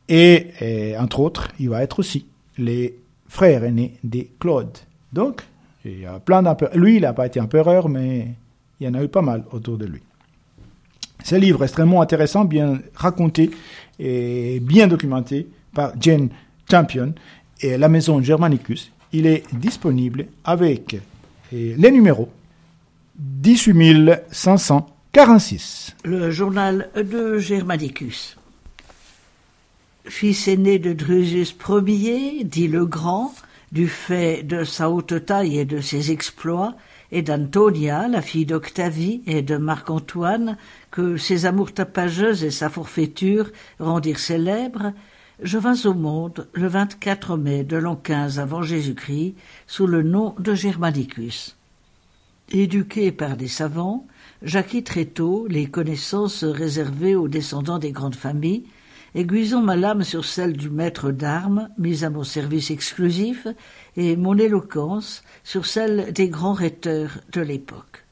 Et, 0.10 0.96
entre 1.00 1.20
autres, 1.20 1.50
il 1.60 1.70
va 1.70 1.84
être 1.84 2.00
aussi 2.00 2.26
les 2.58 2.98
frères 3.28 3.64
aînés 3.64 3.96
des 4.04 4.30
Claude. 4.40 4.78
Donc, 5.12 5.44
il 5.84 6.00
y 6.00 6.06
a 6.06 6.20
plein 6.20 6.42
d'empereurs. 6.44 6.78
Lui, 6.78 6.96
il 6.96 7.02
n'a 7.02 7.14
pas 7.14 7.28
été 7.28 7.40
empereur, 7.40 7.90
mais 7.90 8.28
il 8.80 8.88
y 8.88 8.90
en 8.90 8.94
a 8.94 9.04
eu 9.04 9.08
pas 9.08 9.22
mal 9.22 9.44
autour 9.52 9.78
de 9.78 9.86
lui. 9.86 10.02
Ce 11.24 11.36
livre 11.36 11.62
est 11.64 11.66
extrêmement 11.66 12.02
intéressant, 12.02 12.46
bien 12.46 12.80
raconté 12.96 13.52
et 14.00 14.60
bien 14.62 14.88
documenté 14.88 15.48
par 15.74 15.92
Jane 16.00 16.30
Champion 16.70 17.14
et 17.62 17.78
la 17.78 17.90
maison 17.90 18.22
Germanicus. 18.22 18.92
Il 19.12 19.26
est 19.26 19.44
disponible 19.54 20.28
avec 20.44 20.98
les 21.52 21.92
numéros 21.92 22.30
18 23.18 24.12
500 24.30 24.88
46. 25.18 25.96
Le 26.06 26.30
journal 26.30 26.92
de 26.96 27.40
Germanicus. 27.40 28.38
Fils 30.06 30.48
aîné 30.48 30.78
de 30.78 30.94
Drusus 30.94 31.56
Ier, 31.88 32.44
dit 32.44 32.68
le 32.68 32.86
Grand, 32.86 33.34
du 33.72 33.88
fait 33.88 34.44
de 34.44 34.64
sa 34.64 34.92
haute 34.92 35.26
taille 35.26 35.58
et 35.58 35.66
de 35.66 35.82
ses 35.82 36.12
exploits, 36.12 36.76
et 37.12 37.24
d'Antonia, 37.24 38.08
la 38.08 38.22
fille 38.22 38.46
d'Octavie 38.46 39.24
et 39.26 39.42
de 39.42 39.58
Marc-Antoine, 39.58 40.56
que 40.92 41.18
ses 41.18 41.48
amours 41.48 41.74
tapageuses 41.74 42.44
et 42.44 42.52
sa 42.52 42.70
forfaiture 42.70 43.50
rendirent 43.80 44.20
célèbres, 44.20 44.94
je 45.42 45.58
vins 45.58 45.84
au 45.86 45.96
monde 45.96 46.48
le 46.54 46.68
24 46.68 47.38
mai 47.38 47.64
de 47.64 47.78
l'an 47.78 47.96
15 47.96 48.38
avant 48.38 48.62
Jésus-Christ 48.62 49.34
sous 49.66 49.88
le 49.88 50.04
nom 50.04 50.36
de 50.38 50.54
Germanicus. 50.54 51.58
Éduqué 52.52 53.12
par 53.12 53.36
des 53.36 53.48
savants, 53.48 54.06
j'acquis 54.41 54.84
très 54.84 55.06
tôt 55.06 55.48
les 55.48 55.67
connaissances 55.67 56.44
réservées 56.44 57.15
aux 57.15 57.27
descendants 57.27 57.79
des 57.79 57.91
grandes 57.91 58.15
familles, 58.15 58.65
aiguisant 59.15 59.62
ma 59.62 59.75
lame 59.75 60.03
sur 60.03 60.25
celle 60.25 60.53
du 60.53 60.70
maître 60.70 61.12
d'armes, 61.12 61.70
mis 61.77 62.03
à 62.03 62.10
mon 62.10 62.24
service 62.24 62.72
exclusif, 62.72 63.48
et 63.96 64.15
mon 64.15 64.38
éloquence 64.38 65.24
sur 65.44 65.65
celle 65.65 66.13
des 66.13 66.29
grands 66.29 66.53
rhéteurs 66.53 67.20
de 67.32 67.41
l'époque. 67.41 68.06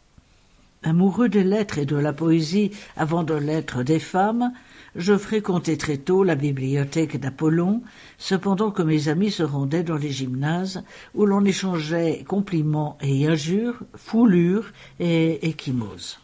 Amoureux 0.83 1.29
des 1.29 1.43
lettres 1.43 1.79
et 1.79 1.85
de 1.85 1.95
la 1.95 2.13
poésie 2.13 2.71
avant 2.95 3.23
de 3.23 3.33
l'être 3.33 3.83
des 3.83 3.99
femmes, 3.99 4.51
je 4.95 5.17
fréquentais 5.17 5.77
très 5.77 5.97
tôt 5.97 6.23
la 6.23 6.35
bibliothèque 6.35 7.19
d'Apollon, 7.19 7.81
cependant 8.17 8.71
que 8.71 8.81
mes 8.81 9.09
amis 9.09 9.31
se 9.31 9.43
rendaient 9.43 9.83
dans 9.83 9.97
les 9.97 10.11
gymnases, 10.11 10.83
où 11.13 11.25
l'on 11.25 11.43
échangeait 11.43 12.23
compliments 12.27 12.97
et 13.01 13.27
injures, 13.27 13.79
foulures 13.95 14.71
et 14.99 15.47
échymoses. 15.47 16.19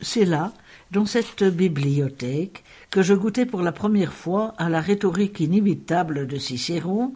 C'est 0.00 0.24
là, 0.24 0.52
dans 0.90 1.06
cette 1.06 1.44
bibliothèque, 1.44 2.64
que 2.90 3.02
je 3.02 3.14
goûtais 3.14 3.46
pour 3.46 3.62
la 3.62 3.72
première 3.72 4.12
fois 4.12 4.54
à 4.58 4.68
la 4.68 4.80
rhétorique 4.80 5.40
inimitable 5.40 6.26
de 6.26 6.36
Cicéron, 6.38 7.14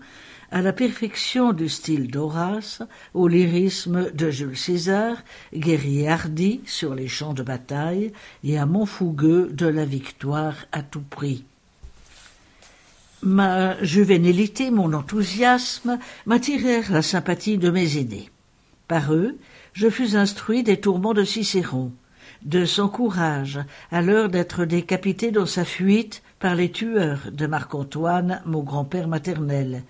à 0.56 0.62
la 0.62 0.72
perfection 0.72 1.52
du 1.52 1.68
style 1.68 2.10
d'Horace, 2.10 2.80
au 3.12 3.28
lyrisme 3.28 4.10
de 4.12 4.30
Jules 4.30 4.56
César, 4.56 5.18
guerrier 5.54 6.08
hardi 6.08 6.62
sur 6.64 6.94
les 6.94 7.08
champs 7.08 7.34
de 7.34 7.42
bataille, 7.42 8.10
et 8.42 8.56
à 8.56 8.64
mon 8.64 8.86
fougueux 8.86 9.50
de 9.52 9.66
la 9.66 9.84
victoire 9.84 10.54
à 10.72 10.80
tout 10.80 11.02
prix. 11.02 11.44
Ma 13.20 13.78
juvénilité, 13.84 14.70
mon 14.70 14.94
enthousiasme 14.94 15.98
m'attirèrent 16.24 16.90
la 16.90 17.02
sympathie 17.02 17.58
de 17.58 17.68
mes 17.68 17.98
aînés. 17.98 18.30
Par 18.88 19.12
eux, 19.12 19.36
je 19.74 19.90
fus 19.90 20.16
instruit 20.16 20.62
des 20.62 20.80
tourments 20.80 21.12
de 21.12 21.24
Cicéron, 21.24 21.92
de 22.46 22.64
son 22.64 22.88
courage 22.88 23.60
à 23.92 24.00
l'heure 24.00 24.30
d'être 24.30 24.64
décapité 24.64 25.32
dans 25.32 25.44
sa 25.44 25.66
fuite 25.66 26.22
par 26.38 26.54
les 26.54 26.72
tueurs 26.72 27.30
de 27.30 27.46
Marc-Antoine, 27.46 28.40
mon 28.46 28.62
grand-père 28.62 29.06
maternel, 29.06 29.82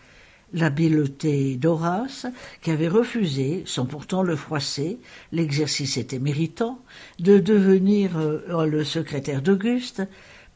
l'habileté 0.52 1.56
d'Horace, 1.56 2.26
qui 2.62 2.70
avait 2.70 2.88
refusé, 2.88 3.62
sans 3.66 3.86
pourtant 3.86 4.22
le 4.22 4.36
froisser, 4.36 4.98
l'exercice 5.32 5.96
était 5.96 6.18
méritant, 6.18 6.80
de 7.18 7.38
devenir 7.38 8.16
euh, 8.18 8.66
le 8.66 8.84
secrétaire 8.84 9.42
d'Auguste, 9.42 10.02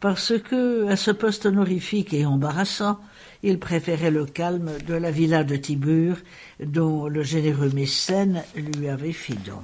parce 0.00 0.32
que, 0.38 0.88
à 0.88 0.96
ce 0.96 1.10
poste 1.10 1.46
honorifique 1.46 2.14
et 2.14 2.24
embarrassant, 2.24 2.98
il 3.42 3.58
préférait 3.58 4.10
le 4.10 4.24
calme 4.24 4.72
de 4.86 4.94
la 4.94 5.10
villa 5.10 5.44
de 5.44 5.56
Tibur, 5.56 6.16
dont 6.62 7.06
le 7.06 7.22
généreux 7.22 7.70
mécène 7.70 8.42
lui 8.56 8.88
avait 8.88 9.12
fait 9.12 9.36
don. 9.44 9.62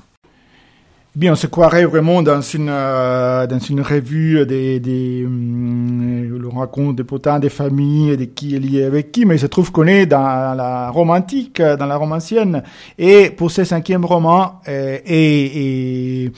Bien, 1.16 1.32
on 1.32 1.34
se 1.34 1.46
croirait 1.46 1.86
vraiment 1.86 2.22
dans 2.22 2.42
une 2.42 2.68
euh, 2.68 3.46
dans 3.46 3.58
une 3.58 3.80
revue 3.80 4.44
des 4.44 4.80
des 4.80 5.22
euh, 5.24 6.38
le 6.38 6.48
raconte 6.48 6.96
des 6.96 7.04
potins 7.04 7.38
des 7.38 7.48
familles, 7.48 8.18
de 8.18 8.24
qui 8.26 8.54
est 8.54 8.58
lié 8.58 8.84
avec 8.84 9.12
qui, 9.12 9.24
mais 9.24 9.36
il 9.36 9.38
se 9.38 9.46
trouve 9.46 9.72
qu'on 9.72 9.86
est 9.86 10.04
dans 10.04 10.54
la 10.54 10.90
romantique, 10.90 11.62
dans 11.62 11.86
la 11.86 11.96
romancienne. 11.96 12.62
Et 12.98 13.30
pour 13.30 13.50
ce 13.50 13.64
cinquième 13.64 14.04
roman, 14.04 14.60
euh, 14.68 14.98
et, 15.06 16.24
et, 16.24 16.32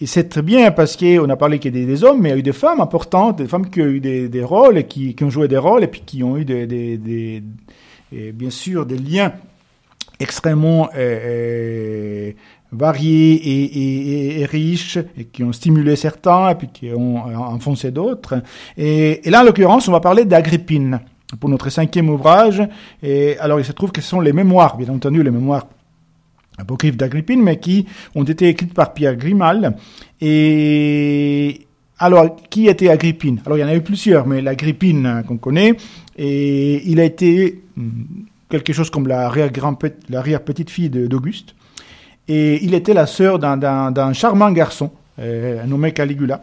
et 0.00 0.06
c'est 0.06 0.28
très 0.28 0.42
bien 0.42 0.72
parce 0.72 0.96
qu'on 0.96 1.30
a 1.30 1.36
parlé 1.36 1.60
y 1.62 1.68
a 1.68 1.70
des, 1.70 2.02
hommes, 2.02 2.20
mais 2.20 2.30
il 2.30 2.32
y 2.32 2.34
a 2.34 2.38
eu 2.38 2.42
des 2.42 2.52
femmes 2.52 2.80
importantes, 2.80 3.38
des 3.38 3.46
femmes 3.46 3.70
qui 3.70 3.80
ont 3.82 3.86
eu 3.86 4.00
des, 4.00 4.28
des 4.28 4.42
rôles, 4.42 4.82
qui, 4.88 5.14
qui 5.14 5.22
ont 5.22 5.30
joué 5.30 5.46
des 5.46 5.58
rôles, 5.58 5.84
et 5.84 5.86
puis 5.86 6.02
qui 6.04 6.24
ont 6.24 6.36
eu 6.36 6.44
des, 6.44 6.66
des, 6.66 6.98
des 6.98 7.44
et 8.10 8.32
bien 8.32 8.50
sûr 8.50 8.84
des 8.84 8.98
liens 8.98 9.32
extrêmement 10.20 10.88
euh, 10.96 12.32
variés 12.72 14.40
et, 14.40 14.44
riches 14.44 14.98
et 15.16 15.24
qui 15.24 15.42
ont 15.42 15.52
stimulé 15.52 15.96
certains 15.96 16.50
et 16.50 16.54
puis 16.54 16.68
qui 16.68 16.90
ont 16.92 17.16
enfoncé 17.36 17.90
d'autres. 17.90 18.42
Et, 18.76 19.20
là, 19.26 19.40
en 19.40 19.44
l'occurrence, 19.44 19.88
on 19.88 19.92
va 19.92 20.00
parler 20.00 20.24
d'Agrippine 20.24 21.00
pour 21.40 21.48
notre 21.48 21.70
cinquième 21.70 22.08
ouvrage. 22.08 22.62
Et 23.02 23.38
alors, 23.38 23.58
il 23.58 23.64
se 23.64 23.72
trouve 23.72 23.92
que 23.92 24.00
ce 24.00 24.08
sont 24.08 24.20
les 24.20 24.32
mémoires, 24.32 24.76
bien 24.76 24.88
entendu, 24.92 25.22
les 25.22 25.30
mémoires 25.30 25.66
apocryphes 26.58 26.96
d'Agrippine, 26.96 27.42
mais 27.42 27.58
qui 27.58 27.86
ont 28.14 28.24
été 28.24 28.48
écrites 28.48 28.74
par 28.74 28.92
Pierre 28.92 29.16
Grimal. 29.16 29.76
Et 30.20 31.66
alors, 31.98 32.36
qui 32.50 32.68
était 32.68 32.88
Agrippine? 32.90 33.40
Alors, 33.46 33.58
il 33.58 33.60
y 33.60 33.64
en 33.64 33.68
a 33.68 33.74
eu 33.74 33.82
plusieurs, 33.82 34.26
mais 34.26 34.40
l'Agrippine 34.40 35.22
qu'on 35.26 35.36
connaît, 35.36 35.74
et 36.16 36.88
il 36.90 37.00
a 37.00 37.04
été 37.04 37.62
hmm, 37.76 37.90
quelque 38.48 38.72
chose 38.72 38.90
comme 38.90 39.06
l'arrière-petite 39.08 40.70
fille 40.70 40.90
d'Auguste. 40.90 41.54
Et 42.28 42.62
il 42.62 42.74
était 42.74 42.94
la 42.94 43.06
sœur 43.06 43.38
d'un 43.38 44.12
charmant 44.12 44.50
garçon 44.52 44.90
euh, 45.18 45.64
nommé 45.64 45.92
Caligula. 45.92 46.42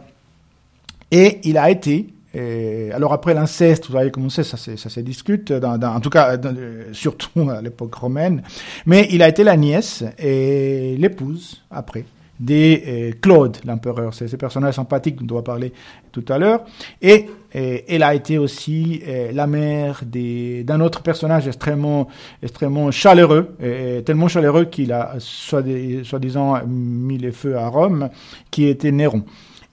Et 1.10 1.38
il 1.44 1.56
a 1.56 1.70
été, 1.70 2.08
euh, 2.34 2.90
alors 2.92 3.12
après 3.12 3.32
l'inceste, 3.32 3.86
vous 3.86 3.92
savez 3.92 4.10
comment 4.10 4.28
ça, 4.28 4.42
ça 4.42 4.56
se 4.56 5.00
discute, 5.00 5.52
en 5.52 6.00
tout 6.00 6.10
cas, 6.10 6.36
dans, 6.36 6.54
surtout 6.92 7.48
à 7.50 7.62
l'époque 7.62 7.94
romaine, 7.94 8.42
mais 8.84 9.08
il 9.12 9.22
a 9.22 9.28
été 9.28 9.44
la 9.44 9.56
nièce 9.56 10.02
et 10.18 10.96
l'épouse, 10.98 11.62
après, 11.70 12.04
des 12.40 12.82
euh, 12.86 13.12
Claude, 13.20 13.58
l'empereur. 13.64 14.14
C'est 14.14 14.28
ce 14.28 14.36
personnage 14.36 14.74
sympathique 14.74 15.24
dont 15.24 15.34
on 15.34 15.38
va 15.38 15.42
parler 15.42 15.72
tout 16.12 16.24
à 16.28 16.38
l'heure. 16.38 16.64
Et, 17.02 17.26
elle 17.58 18.02
a 18.02 18.14
été 18.14 18.36
aussi 18.36 19.00
euh, 19.08 19.30
la 19.32 19.46
mère 19.46 20.02
d'un 20.04 20.80
autre 20.80 21.00
personnage 21.00 21.48
extrêmement, 21.48 22.06
extrêmement 22.42 22.90
chaleureux, 22.90 23.56
tellement 24.04 24.28
chaleureux 24.28 24.66
qu'il 24.66 24.92
a 24.92 25.14
soi-disant 25.18 26.60
mis 26.66 27.16
les 27.16 27.32
feux 27.32 27.56
à 27.56 27.68
Rome, 27.68 28.10
qui 28.50 28.66
était 28.66 28.92
Néron. 28.92 29.24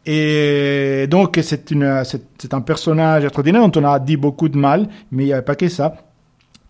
Et 0.06 1.08
donc 1.10 1.38
c'est 1.42 2.54
un 2.54 2.62
personnage 2.62 3.26
extraordinaire 3.26 3.68
dont 3.68 3.82
on 3.82 3.86
a 3.86 4.00
dit 4.00 4.16
beaucoup 4.16 4.48
de 4.48 4.58
mal, 4.58 4.88
mais 5.12 5.24
il 5.24 5.28
n'y 5.28 5.34
avait 5.34 5.42
pas 5.42 5.56
que 5.56 5.68
ça. 5.68 6.13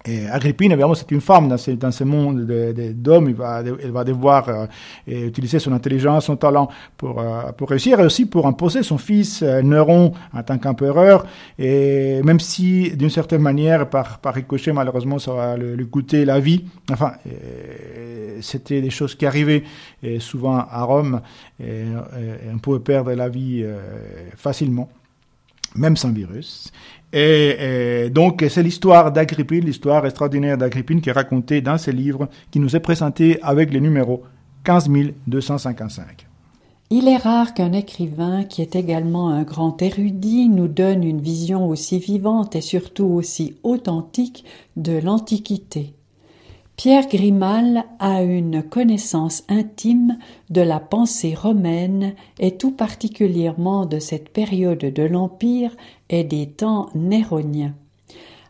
Et 0.05 0.27
Agrippine, 0.27 0.71
évidemment, 0.73 0.95
c'est 0.95 1.09
une 1.11 1.21
femme 1.21 1.47
dans 1.47 1.91
ce, 1.91 2.03
monde 2.03 2.45
d'hommes. 2.45 3.29
Elle 3.29 3.35
va, 3.35 3.63
va 3.63 4.03
devoir 4.03 4.49
euh, 4.49 4.67
utiliser 5.07 5.59
son 5.59 5.71
intelligence, 5.71 6.25
son 6.25 6.35
talent 6.35 6.69
pour, 6.97 7.21
euh, 7.21 7.53
pour 7.53 7.69
réussir 7.69 8.01
et 8.01 8.03
aussi 8.05 8.25
pour 8.25 8.45
imposer 8.45 8.83
son 8.83 8.97
fils 8.97 9.41
euh, 9.41 9.61
Néron 9.61 10.13
en 10.33 10.43
tant 10.43 10.57
qu'empereur. 10.57 11.25
Et 11.57 12.21
même 12.23 12.41
si, 12.41 12.91
d'une 12.97 13.09
certaine 13.09 13.41
manière, 13.41 13.89
par, 13.89 14.19
par 14.19 14.33
ricochet, 14.33 14.73
malheureusement, 14.73 15.19
ça 15.19 15.33
va 15.33 15.55
lui 15.57 15.87
coûter 15.87 16.25
la 16.25 16.41
vie. 16.41 16.65
Enfin, 16.91 17.13
c'était 18.41 18.81
des 18.81 18.89
choses 18.89 19.15
qui 19.15 19.25
arrivaient 19.25 19.63
souvent 20.19 20.57
à 20.57 20.83
Rome. 20.83 21.21
Et, 21.61 21.83
on 22.53 22.57
pouvait 22.57 22.79
perdre 22.79 23.13
la 23.13 23.29
vie 23.29 23.65
facilement 24.35 24.89
même 25.75 25.97
sans 25.97 26.11
virus. 26.11 26.71
Et, 27.11 28.09
donc, 28.09 28.43
c'est 28.49 28.63
l'histoire 28.63 29.11
d'Agrippine, 29.11 29.65
l'histoire 29.65 30.05
extraordinaire 30.05 30.57
d'Agrippine 30.57 30.99
qui 30.99 31.09
est 31.09 31.13
racontée 31.13 31.61
dans 31.61 31.77
ce 31.77 31.91
livre 31.91 32.27
qui 32.49 32.59
nous 32.59 32.75
est 32.75 32.79
présenté 32.79 33.39
avec 33.43 33.71
le 33.71 33.79
numéro 33.79 34.23
15255. 34.63 36.27
Il 36.89 37.07
est 37.07 37.17
rare 37.17 37.53
qu'un 37.53 37.73
écrivain 37.73 38.43
qui 38.43 38.61
est 38.61 38.75
également 38.75 39.29
un 39.29 39.43
grand 39.43 39.81
érudit 39.81 40.49
nous 40.49 40.67
donne 40.67 41.03
une 41.03 41.21
vision 41.21 41.67
aussi 41.67 41.97
vivante 41.97 42.55
et 42.55 42.61
surtout 42.61 43.05
aussi 43.05 43.55
authentique 43.63 44.45
de 44.75 44.99
l'Antiquité. 44.99 45.93
Pierre 46.75 47.07
Grimal 47.07 47.85
a 47.99 48.23
une 48.23 48.63
connaissance 48.63 49.43
intime 49.47 50.17
de 50.49 50.61
la 50.61 50.79
pensée 50.79 51.35
romaine 51.35 52.13
et 52.39 52.57
tout 52.57 52.71
particulièrement 52.71 53.85
de 53.85 53.99
cette 53.99 54.29
période 54.29 54.79
de 54.79 55.03
l'Empire 55.03 55.77
et 56.09 56.23
des 56.23 56.47
temps 56.47 56.89
néroniens. 56.95 57.75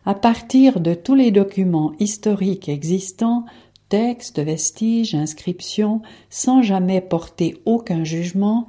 À 0.06 0.14
partir 0.14 0.80
de 0.80 0.94
tous 0.94 1.14
les 1.14 1.30
documents 1.30 1.92
historiques 2.00 2.68
existants, 2.68 3.44
textes, 3.88 4.40
vestiges, 4.40 5.14
inscriptions, 5.14 6.00
sans 6.30 6.62
jamais 6.62 7.02
porter 7.02 7.58
aucun 7.66 8.04
jugement, 8.04 8.66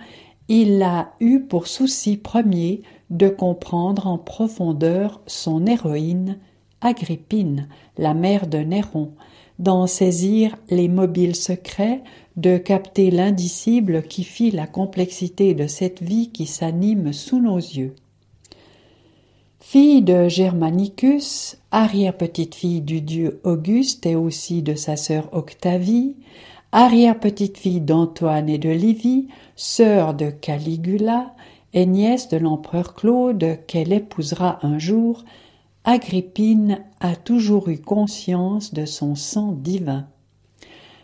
il 0.50 0.84
a 0.84 1.14
eu 1.20 1.40
pour 1.40 1.68
souci 1.68 2.18
premier 2.18 2.84
de 3.10 3.30
comprendre 3.30 4.06
en 4.06 4.18
profondeur 4.18 5.22
son 5.28 5.66
héroïne, 5.66 6.38
Agrippine, 6.82 7.68
la 7.98 8.14
mère 8.14 8.48
de 8.48 8.60
Néron, 8.60 9.14
d'en 9.60 9.88
saisir 9.88 10.56
les 10.70 10.88
mobiles 10.88 11.36
secrets, 11.36 12.02
de 12.36 12.58
capter 12.58 13.12
l'indicible 13.12 14.04
qui 14.04 14.24
fit 14.24 14.52
la 14.52 14.68
complexité 14.68 15.54
de 15.54 15.68
cette 15.68 16.04
vie 16.04 16.30
qui 16.30 16.46
s'anime 16.46 17.14
sous 17.14 17.40
nos 17.40 17.58
yeux. 17.58 17.96
Fille 19.60 20.02
de 20.02 20.28
Germanicus, 20.28 21.58
arrière-petite-fille 21.72 22.82
du 22.82 23.02
dieu 23.02 23.40
Auguste 23.44 24.06
et 24.06 24.16
aussi 24.16 24.62
de 24.62 24.76
sa 24.76 24.96
sœur 24.96 25.30
Octavie, 25.32 26.16
arrière-petite-fille 26.72 27.82
d'Antoine 27.82 28.50
et 28.50 28.58
de 28.58 28.70
Livie, 28.70 29.28
sœur 29.56 30.14
de 30.14 30.30
Caligula 30.30 31.34
et 31.74 31.86
nièce 31.86 32.30
de 32.30 32.38
l'empereur 32.38 32.94
Claude 32.94 33.58
qu'elle 33.66 33.92
épousera 33.92 34.60
un 34.62 34.78
jour, 34.78 35.24
Agrippine 35.88 36.80
a 37.00 37.16
toujours 37.16 37.70
eu 37.70 37.78
conscience 37.78 38.74
de 38.74 38.86
son 38.86 39.14
sang 39.14 39.52
divin. 39.52 40.08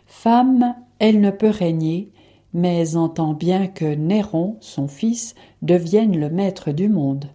Femme, 0.07 0.73
elle 0.97 1.21
ne 1.21 1.29
peut 1.29 1.51
régner, 1.51 2.09
mais 2.55 2.95
entend 2.95 3.35
bien 3.35 3.67
que 3.67 3.85
Néron, 3.85 4.57
son 4.59 4.87
fils, 4.87 5.35
devienne 5.61 6.19
le 6.19 6.31
maître 6.31 6.71
du 6.71 6.89
monde. 6.89 7.27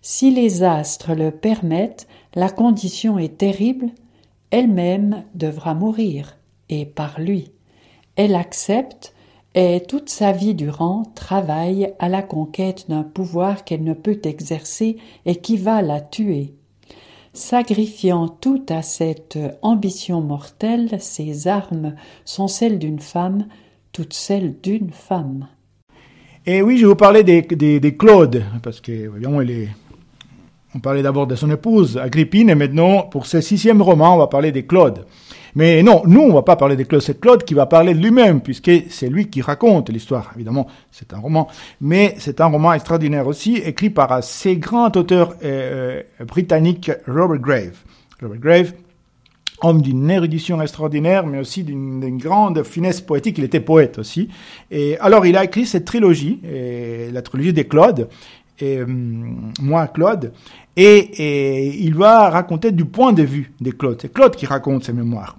Si 0.00 0.30
les 0.30 0.62
astres 0.62 1.12
le 1.12 1.30
permettent, 1.30 2.08
la 2.34 2.48
condition 2.48 3.18
est 3.18 3.36
terrible, 3.36 3.90
elle-même 4.50 5.24
devra 5.34 5.74
mourir, 5.74 6.38
et 6.70 6.86
par 6.86 7.20
lui. 7.20 7.50
Elle 8.16 8.34
accepte, 8.34 9.14
et 9.54 9.82
toute 9.86 10.08
sa 10.08 10.32
vie 10.32 10.54
durant 10.54 11.02
travaille 11.14 11.92
à 11.98 12.08
la 12.08 12.22
conquête 12.22 12.88
d'un 12.88 13.02
pouvoir 13.02 13.64
qu'elle 13.64 13.84
ne 13.84 13.92
peut 13.92 14.20
exercer 14.24 14.96
et 15.26 15.36
qui 15.36 15.58
va 15.58 15.82
la 15.82 16.00
tuer. 16.00 16.54
Sacrifiant 17.36 18.28
tout 18.28 18.64
à 18.70 18.80
cette 18.80 19.38
ambition 19.60 20.22
mortelle, 20.22 20.96
ses 21.00 21.48
armes 21.48 21.94
sont 22.24 22.48
celles 22.48 22.78
d'une 22.78 22.98
femme, 22.98 23.46
toutes 23.92 24.14
celles 24.14 24.58
d'une 24.62 24.90
femme. 24.90 25.46
Et 26.46 26.62
oui, 26.62 26.78
je 26.78 26.86
vous 26.86 26.96
parler 26.96 27.24
des, 27.24 27.42
des, 27.42 27.94
Claude, 27.94 28.42
parce 28.62 28.80
que, 28.80 28.90
évidemment, 28.90 29.42
est, 29.42 29.68
on 30.74 30.80
parlait 30.80 31.02
d'abord 31.02 31.26
de 31.26 31.36
son 31.36 31.50
épouse, 31.50 31.98
Agrippine, 31.98 32.48
et 32.48 32.54
maintenant, 32.54 33.02
pour 33.02 33.26
ce 33.26 33.42
sixième 33.42 33.82
roman, 33.82 34.14
on 34.14 34.18
va 34.18 34.28
parler 34.28 34.50
des 34.50 34.64
Claude. 34.64 35.04
Mais 35.56 35.82
non, 35.82 36.02
nous, 36.04 36.20
on 36.20 36.34
va 36.34 36.42
pas 36.42 36.54
parler 36.54 36.76
de 36.76 36.82
Claude, 36.82 37.00
c'est 37.00 37.18
Claude 37.18 37.42
qui 37.42 37.54
va 37.54 37.64
parler 37.64 37.94
de 37.94 37.98
lui-même, 37.98 38.42
puisque 38.42 38.70
c'est 38.90 39.08
lui 39.08 39.30
qui 39.30 39.40
raconte 39.40 39.88
l'histoire. 39.88 40.32
Évidemment, 40.36 40.66
c'est 40.92 41.14
un 41.14 41.18
roman, 41.18 41.48
mais 41.80 42.14
c'est 42.18 42.42
un 42.42 42.46
roman 42.46 42.74
extraordinaire 42.74 43.26
aussi, 43.26 43.56
écrit 43.56 43.88
par 43.88 44.12
un 44.12 44.18
assez 44.18 44.58
grand 44.58 44.94
auteur 44.98 45.34
euh, 45.42 46.02
euh, 46.20 46.24
britannique, 46.26 46.90
Robert 47.08 47.40
Grave. 47.40 47.78
Robert 48.20 48.38
Grave, 48.38 48.72
homme 49.62 49.80
d'une 49.80 50.10
érudition 50.10 50.60
extraordinaire, 50.60 51.26
mais 51.26 51.38
aussi 51.38 51.64
d'une 51.64 52.18
grande 52.18 52.62
finesse 52.62 53.00
poétique. 53.00 53.38
Il 53.38 53.44
était 53.44 53.60
poète 53.60 53.98
aussi. 53.98 54.28
Et 54.70 54.98
alors, 54.98 55.24
il 55.24 55.38
a 55.38 55.44
écrit 55.44 55.64
cette 55.64 55.86
trilogie, 55.86 56.38
la 57.10 57.22
trilogie 57.22 57.54
des 57.54 57.64
Claude, 57.64 58.10
moi, 59.58 59.86
Claude, 59.86 60.32
et, 60.76 61.78
il 61.82 61.94
va 61.94 62.28
raconter 62.28 62.72
du 62.72 62.84
point 62.84 63.14
de 63.14 63.22
vue 63.22 63.54
de 63.62 63.70
Claude. 63.70 63.98
C'est 64.02 64.12
Claude 64.12 64.36
qui 64.36 64.44
raconte 64.44 64.84
ses 64.84 64.92
mémoires. 64.92 65.38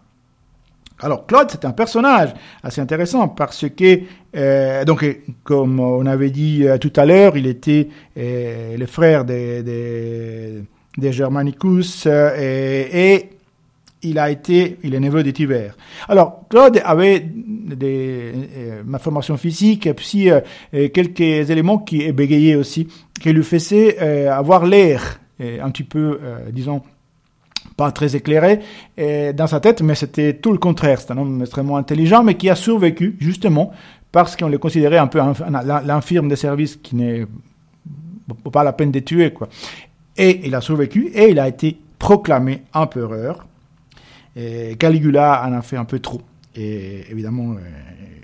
Alors 0.99 1.27
Claude, 1.27 1.47
c'est 1.51 1.65
un 1.65 1.71
personnage 1.71 2.33
assez 2.63 2.81
intéressant 2.81 3.27
parce 3.27 3.65
que, 3.69 3.99
euh, 4.35 4.83
donc, 4.83 5.05
comme 5.43 5.79
on 5.79 6.05
avait 6.07 6.31
dit 6.31 6.65
euh, 6.65 6.77
tout 6.79 6.93
à 6.95 7.05
l'heure, 7.05 7.37
il 7.37 7.45
était 7.45 7.89
euh, 8.17 8.75
le 8.75 8.85
frère 8.87 9.23
des 9.23 10.63
Germanicus 10.99 12.07
et, 12.07 13.29
il 14.03 14.19
a 14.19 14.29
été, 14.29 14.77
il 14.83 14.93
est 14.93 14.99
neveu 14.99 15.23
de 15.23 15.31
Tiber. 15.31 15.69
Alors 16.07 16.43
Claude 16.49 16.79
avait 16.85 17.19
des, 17.19 18.31
ma 18.85 18.99
formation 18.99 19.37
physique 19.37 19.87
et 19.87 19.95
puis 19.95 20.29
quelques 20.71 21.49
éléments 21.49 21.79
qui 21.79 22.11
bégayaient 22.11 22.55
aussi, 22.55 22.87
qui 23.19 23.33
lui 23.33 23.43
faisaient 23.43 23.97
avoir 24.27 24.67
l'air 24.67 25.19
un 25.39 25.71
petit 25.71 25.83
peu, 25.83 26.19
disons, 26.51 26.83
pas 27.77 27.91
très 27.91 28.15
éclairé 28.15 28.59
dans 28.97 29.47
sa 29.47 29.59
tête, 29.59 29.81
mais 29.81 29.95
c'était 29.95 30.33
tout 30.33 30.51
le 30.51 30.57
contraire. 30.57 30.99
C'est 30.99 31.11
un 31.11 31.17
homme 31.17 31.41
extrêmement 31.41 31.77
intelligent, 31.77 32.23
mais 32.23 32.35
qui 32.35 32.49
a 32.49 32.55
survécu, 32.55 33.15
justement, 33.19 33.71
parce 34.11 34.35
qu'on 34.35 34.49
le 34.49 34.57
considérait 34.57 34.97
un 34.97 35.07
peu 35.07 35.19
l'infirme 35.85 36.27
des 36.27 36.35
services 36.35 36.75
qui 36.75 36.95
n'est 36.95 37.25
pas 38.51 38.63
la 38.63 38.73
peine 38.73 38.91
de 38.91 38.99
tuer, 38.99 39.31
quoi. 39.31 39.47
Et 40.17 40.41
il 40.47 40.55
a 40.55 40.61
survécu, 40.61 41.11
et 41.13 41.29
il 41.29 41.39
a 41.39 41.47
été 41.47 41.77
proclamé 41.99 42.63
empereur. 42.73 43.47
Et 44.35 44.75
Caligula 44.77 45.43
en 45.47 45.53
a 45.53 45.61
fait 45.61 45.77
un 45.77 45.85
peu 45.85 45.99
trop. 45.99 46.21
Et 46.55 47.03
évidemment, 47.11 47.53
euh, 47.53 47.57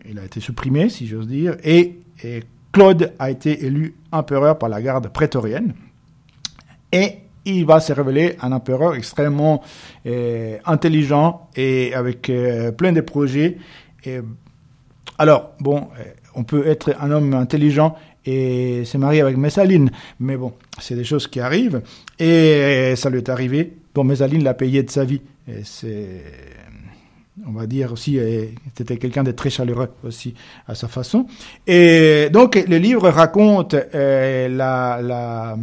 il 0.09 0.17
a 0.17 0.25
été 0.25 0.39
supprimé, 0.39 0.89
si 0.89 1.07
j'ose 1.07 1.27
dire. 1.27 1.55
Et, 1.63 1.99
et 2.23 2.41
Claude 2.71 3.13
a 3.19 3.29
été 3.29 3.65
élu 3.65 3.95
empereur 4.11 4.57
par 4.57 4.69
la 4.69 4.81
garde 4.81 5.09
prétorienne. 5.09 5.73
Et 6.91 7.17
il 7.45 7.65
va 7.65 7.79
se 7.79 7.93
révéler 7.93 8.35
un 8.41 8.51
empereur 8.51 8.95
extrêmement 8.95 9.61
euh, 10.05 10.57
intelligent 10.65 11.49
et 11.55 11.93
avec 11.93 12.29
euh, 12.29 12.71
plein 12.71 12.91
de 12.91 13.01
projets. 13.01 13.57
Et, 14.05 14.19
alors, 15.17 15.51
bon, 15.59 15.87
euh, 15.99 16.03
on 16.35 16.43
peut 16.43 16.67
être 16.67 16.95
un 16.99 17.11
homme 17.11 17.33
intelligent 17.33 17.95
et 18.25 18.85
se 18.85 18.97
marier 18.97 19.21
avec 19.21 19.35
Messaline, 19.35 19.91
mais 20.19 20.37
bon, 20.37 20.53
c'est 20.79 20.95
des 20.95 21.03
choses 21.03 21.27
qui 21.27 21.39
arrivent. 21.39 21.81
Et 22.19 22.93
ça 22.95 23.09
lui 23.09 23.17
est 23.17 23.29
arrivé. 23.29 23.73
Bon, 23.93 24.03
Messaline 24.03 24.43
l'a 24.43 24.53
payé 24.53 24.81
de 24.81 24.89
sa 24.89 25.03
vie. 25.03 25.21
C'est 25.63 26.23
on 27.47 27.51
va 27.51 27.65
dire 27.65 27.91
aussi, 27.91 28.19
c'était 28.77 28.97
quelqu'un 28.97 29.23
de 29.23 29.31
très 29.31 29.49
chaleureux 29.49 29.89
aussi 30.03 30.35
à 30.67 30.75
sa 30.75 30.87
façon. 30.87 31.25
Et 31.65 32.29
donc 32.31 32.55
le 32.55 32.77
livre 32.77 33.09
raconte 33.09 33.75
la, 33.93 35.57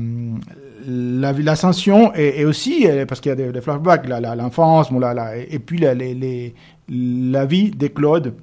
l'ascension 0.87 2.15
et, 2.15 2.45
aussi 2.45 2.87
euh, 2.87 3.07
parce 3.07 3.21
qu'il 3.21 3.31
y 3.31 3.33
a 3.33 3.53
des, 3.53 3.61
flashbacks, 3.61 4.07
l'enfance, 4.09 4.91
la, 4.91 5.15
la, 5.15 5.37
et 5.37 5.59
puis 5.59 5.79
la, 5.79 5.95
les, 5.95 6.55
la 6.89 7.47
vie 7.47 7.71
de 7.71 7.87
Claude 7.89 8.35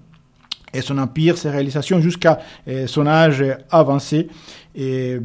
et 0.73 0.81
son 0.81 0.97
empire, 0.97 1.37
ses 1.37 1.49
réalisations 1.49 1.99
jusqu'à 2.01 2.39
euh, 2.67 2.87
son 2.87 3.07
âge 3.07 3.43
avancé. 3.71 4.27
Et 4.75 5.19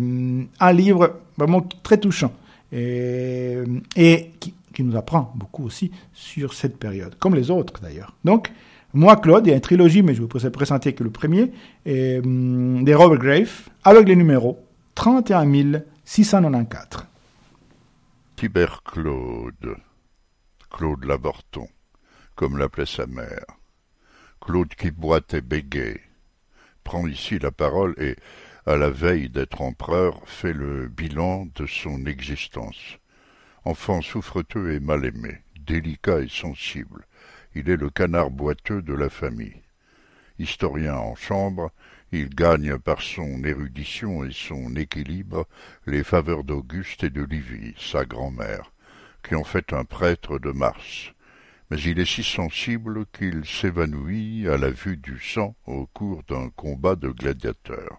un 0.60 0.72
livre 0.72 1.20
vraiment 1.36 1.66
très 1.82 1.98
touchant 1.98 2.32
et, 2.72 3.58
et 3.96 4.30
qui, 4.40 4.54
nous 4.82 4.96
apprend 4.96 5.30
beaucoup 5.34 5.66
aussi 5.66 5.90
sur 6.14 6.54
cette 6.54 6.78
période, 6.78 7.14
comme 7.18 7.34
les 7.34 7.50
autres 7.50 7.74
d'ailleurs. 7.82 8.14
Donc, 8.24 8.50
moi, 8.94 9.16
Claude, 9.16 9.46
il 9.46 9.50
y 9.50 9.52
a 9.52 9.56
une 9.56 9.60
trilogie, 9.60 10.02
mais 10.02 10.14
je 10.14 10.22
vous 10.22 10.28
présenter 10.28 10.92
que 10.94 11.04
le 11.04 11.10
premier, 11.10 11.52
et, 11.84 12.18
hum, 12.18 12.82
des 12.82 12.94
Robert 12.94 13.18
Grave, 13.18 13.68
avec 13.84 14.08
les 14.08 14.16
numéros 14.16 14.58
31 14.94 15.44
694. 16.04 17.06
Tibère 18.34 18.82
Claude, 18.82 19.76
Claude 20.68 21.04
Laborton, 21.04 21.68
comme 22.34 22.58
l'appelait 22.58 22.86
sa 22.86 23.06
mère. 23.06 23.44
Claude 24.40 24.74
qui 24.74 24.90
boite 24.90 25.32
et 25.34 25.40
bégaye, 25.40 26.00
prend 26.82 27.06
ici 27.06 27.38
la 27.38 27.52
parole 27.52 27.94
et, 27.98 28.16
à 28.66 28.76
la 28.76 28.90
veille 28.90 29.28
d'être 29.28 29.62
empereur, 29.62 30.20
fait 30.26 30.52
le 30.52 30.88
bilan 30.88 31.46
de 31.54 31.66
son 31.66 32.04
existence. 32.06 32.98
Enfant 33.64 34.02
souffreteux 34.02 34.72
et 34.72 34.80
mal 34.80 35.04
aimé, 35.04 35.38
délicat 35.60 36.20
et 36.20 36.28
sensible, 36.28 37.06
il 37.54 37.70
est 37.70 37.76
le 37.76 37.90
canard 37.90 38.30
boiteux 38.30 38.82
de 38.82 38.92
la 38.92 39.08
famille. 39.08 39.62
Historien 40.40 40.96
en 40.96 41.14
chambre, 41.14 41.70
il 42.12 42.28
gagne 42.28 42.78
par 42.78 43.00
son 43.00 43.42
érudition 43.42 44.22
et 44.22 44.32
son 44.32 44.76
équilibre 44.76 45.48
les 45.86 46.04
faveurs 46.04 46.44
d'Auguste 46.44 47.04
et 47.04 47.10
de 47.10 47.22
Livy, 47.22 47.74
sa 47.78 48.04
grand-mère, 48.04 48.70
qui 49.26 49.34
ont 49.34 49.44
fait 49.44 49.72
un 49.72 49.84
prêtre 49.84 50.38
de 50.38 50.50
Mars. 50.50 51.12
Mais 51.70 51.80
il 51.80 51.98
est 51.98 52.04
si 52.04 52.22
sensible 52.22 53.06
qu'il 53.06 53.46
s'évanouit 53.46 54.46
à 54.46 54.58
la 54.58 54.70
vue 54.70 54.98
du 54.98 55.18
sang 55.18 55.56
au 55.64 55.86
cours 55.86 56.22
d'un 56.28 56.50
combat 56.50 56.96
de 56.96 57.08
gladiateurs. 57.08 57.98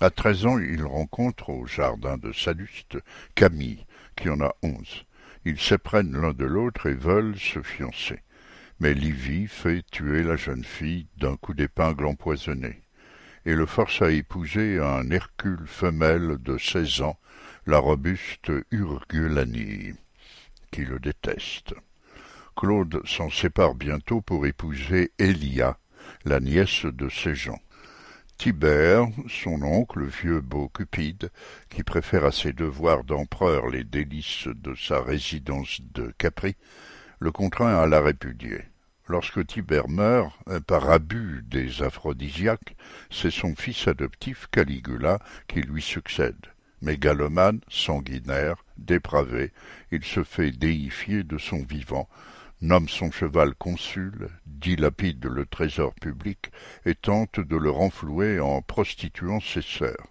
À 0.00 0.10
treize 0.10 0.46
ans, 0.46 0.58
il 0.58 0.84
rencontre 0.84 1.50
au 1.50 1.66
jardin 1.66 2.18
de 2.18 2.32
Salluste 2.32 2.98
Camille, 3.34 3.84
qui 4.16 4.28
en 4.28 4.40
a 4.40 4.54
onze. 4.62 5.04
Ils 5.44 5.60
s'éprennent 5.60 6.20
l'un 6.20 6.32
de 6.32 6.44
l'autre 6.44 6.86
et 6.86 6.94
veulent 6.94 7.38
se 7.38 7.62
fiancer. 7.62 8.20
Mais 8.78 8.94
Livy 8.94 9.48
fait 9.48 9.84
tuer 9.90 10.22
la 10.22 10.36
jeune 10.36 10.64
fille 10.64 11.06
d'un 11.16 11.36
coup 11.36 11.54
d'épingle 11.54 12.06
empoisonné, 12.06 12.82
et 13.44 13.54
le 13.54 13.66
force 13.66 14.02
à 14.02 14.10
épouser 14.10 14.78
un 14.78 15.10
Hercule 15.10 15.66
femelle 15.66 16.38
de 16.40 16.58
seize 16.58 17.00
ans, 17.00 17.18
la 17.66 17.78
robuste 17.78 18.52
Urgulanie, 18.70 19.94
qui 20.70 20.84
le 20.84 20.98
déteste. 20.98 21.74
Claude 22.56 23.00
s'en 23.06 23.30
sépare 23.30 23.74
bientôt 23.74 24.20
pour 24.20 24.46
épouser 24.46 25.12
Elia, 25.18 25.78
la 26.24 26.40
nièce 26.40 26.84
de 26.84 27.08
gens. 27.08 27.60
Tibère, 28.36 29.06
son 29.28 29.62
oncle, 29.62 30.04
vieux 30.04 30.40
beau 30.40 30.68
Cupide, 30.68 31.30
qui 31.70 31.82
préfère 31.82 32.24
à 32.24 32.32
ses 32.32 32.52
devoirs 32.52 33.04
d'empereur 33.04 33.68
les 33.68 33.84
délices 33.84 34.48
de 34.48 34.74
sa 34.74 35.00
résidence 35.00 35.80
de 35.94 36.12
Capri, 36.18 36.56
le 37.20 37.30
contraint 37.30 37.76
à 37.76 37.86
la 37.86 38.00
répudier. 38.00 38.62
Lorsque 39.08 39.46
Tibère 39.46 39.88
meurt, 39.88 40.32
par 40.66 40.90
abus 40.90 41.44
des 41.46 41.82
aphrodisiaques, 41.82 42.76
c'est 43.10 43.30
son 43.30 43.54
fils 43.56 43.88
adoptif 43.88 44.46
Caligula 44.50 45.18
qui 45.48 45.60
lui 45.60 45.82
succède. 45.82 46.46
Mégalomane, 46.82 47.60
sanguinaire, 47.68 48.64
dépravé, 48.76 49.52
il 49.90 50.04
se 50.04 50.24
fait 50.24 50.50
déifier 50.50 51.22
de 51.22 51.38
son 51.38 51.62
vivant, 51.62 52.08
nomme 52.60 52.88
son 52.88 53.10
cheval 53.10 53.54
consul, 53.54 54.28
dilapide 54.46 55.26
le 55.26 55.46
trésor 55.46 55.94
public 55.94 56.50
et 56.84 56.94
tente 56.94 57.40
de 57.40 57.56
le 57.56 57.70
renflouer 57.70 58.40
en 58.40 58.62
prostituant 58.62 59.40
ses 59.40 59.62
sœurs. 59.62 60.08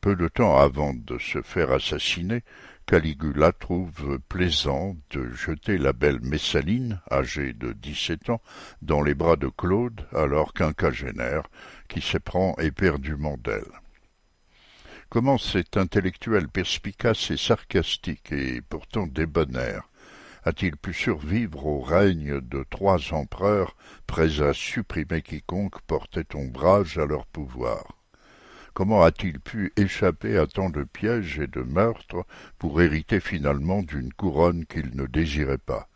Peu 0.00 0.16
de 0.16 0.28
temps 0.28 0.58
avant 0.58 0.94
de 0.94 1.18
se 1.18 1.42
faire 1.42 1.72
assassiner, 1.72 2.42
Caligula 2.86 3.52
trouve 3.52 4.18
plaisant 4.28 4.94
de 5.10 5.30
jeter 5.30 5.78
la 5.78 5.94
belle 5.94 6.20
Messaline, 6.20 7.00
âgée 7.10 7.54
de 7.54 7.72
dix-sept 7.72 8.28
ans, 8.28 8.42
dans 8.82 9.00
les 9.02 9.14
bras 9.14 9.36
de 9.36 9.48
Claude, 9.48 10.06
alors 10.12 10.52
quinquagénaire, 10.52 11.48
qui 11.88 12.02
s'éprend 12.02 12.54
éperdument 12.58 13.38
d'elle. 13.38 13.80
Comment 15.08 15.38
cet 15.38 15.78
intellectuel 15.78 16.48
perspicace 16.48 17.30
et 17.30 17.38
sarcastique 17.38 18.32
et 18.32 18.60
pourtant 18.60 19.06
débonnaire 19.06 19.88
a-t-il 20.44 20.76
pu 20.76 20.92
survivre 20.92 21.64
au 21.64 21.80
règne 21.80 22.38
de 22.42 22.66
trois 22.68 23.14
empereurs 23.14 23.76
prêts 24.06 24.42
à 24.42 24.52
supprimer 24.52 25.22
quiconque 25.22 25.80
portait 25.82 26.36
ombrage 26.36 26.98
à 26.98 27.06
leur 27.06 27.24
pouvoir? 27.24 28.03
Comment 28.74 29.04
a-t-il 29.04 29.38
pu 29.38 29.72
échapper 29.76 30.36
à 30.36 30.48
tant 30.48 30.68
de 30.68 30.82
pièges 30.82 31.38
et 31.38 31.46
de 31.46 31.62
meurtres 31.62 32.26
pour 32.58 32.82
hériter 32.82 33.20
finalement 33.20 33.82
d'une 33.82 34.12
couronne 34.12 34.66
qu'il 34.66 34.96
ne 34.96 35.06
désirait 35.06 35.58
pas? 35.58 35.88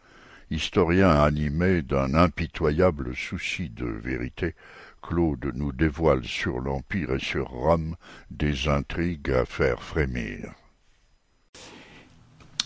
Historien 0.52 1.10
animé 1.10 1.82
d'un 1.82 2.14
impitoyable 2.14 3.16
souci 3.16 3.68
de 3.68 3.84
vérité, 3.84 4.54
Claude 5.02 5.50
nous 5.54 5.72
dévoile 5.72 6.24
sur 6.24 6.60
l'Empire 6.60 7.14
et 7.14 7.18
sur 7.18 7.48
Rome 7.48 7.96
des 8.30 8.68
intrigues 8.68 9.32
à 9.32 9.44
faire 9.44 9.82
frémir. 9.82 10.54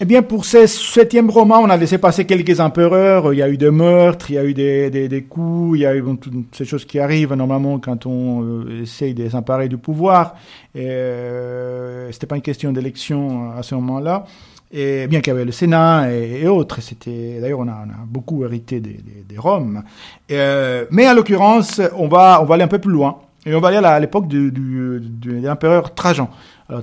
Eh 0.00 0.04
bien, 0.04 0.22
pour 0.22 0.44
ce 0.44 0.66
septième 0.66 1.30
roman, 1.30 1.60
on 1.60 1.70
a 1.70 1.76
laissé 1.76 1.98
passer 1.98 2.24
quelques 2.24 2.58
empereurs. 2.58 3.32
Il 3.32 3.38
y 3.38 3.42
a 3.42 3.48
eu 3.48 3.56
des 3.56 3.70
meurtres, 3.70 4.30
il 4.30 4.34
y 4.34 4.38
a 4.38 4.44
eu 4.44 4.54
des, 4.54 5.26
coups, 5.28 5.78
il 5.78 5.82
y 5.82 5.86
a 5.86 5.94
eu 5.94 6.02
toutes 6.20 6.56
ces 6.56 6.64
choses 6.64 6.84
qui 6.84 6.98
arrivent 6.98 7.34
normalement 7.34 7.78
quand 7.78 8.06
on 8.06 8.42
euh, 8.42 8.82
essaye 8.82 9.14
de 9.14 9.28
s'emparer 9.28 9.68
du 9.68 9.76
pouvoir. 9.76 10.34
Euh, 10.76 12.08
c'était 12.10 12.26
pas 12.26 12.36
une 12.36 12.42
question 12.42 12.72
d'élection 12.72 13.52
à 13.52 13.62
ce 13.62 13.74
moment-là. 13.76 14.24
Et 14.72 15.06
bien 15.06 15.20
qu'il 15.20 15.32
y 15.34 15.36
avait 15.36 15.44
le 15.44 15.52
Sénat 15.52 16.10
et, 16.10 16.48
autres, 16.48 16.80
c'était 16.80 17.38
d'ailleurs 17.40 17.60
on 17.60 17.68
a, 17.68 17.84
beaucoup 18.06 18.42
hérité 18.42 18.80
des 18.80 19.38
Roms. 19.38 19.82
Euh, 20.30 20.86
mais 20.90 21.06
en 21.06 21.14
l'occurrence, 21.14 21.80
on 21.94 22.08
va 22.08 22.40
on 22.42 22.46
va 22.46 22.54
aller 22.54 22.64
un 22.64 22.68
peu 22.68 22.78
plus 22.78 22.90
loin 22.90 23.18
Et 23.44 23.54
on 23.54 23.60
va 23.60 23.68
aller 23.68 23.78
à 23.78 23.98
l'époque 23.98 24.28
de 24.28 25.00
l'empereur 25.46 25.94
Trajan. 25.94 26.30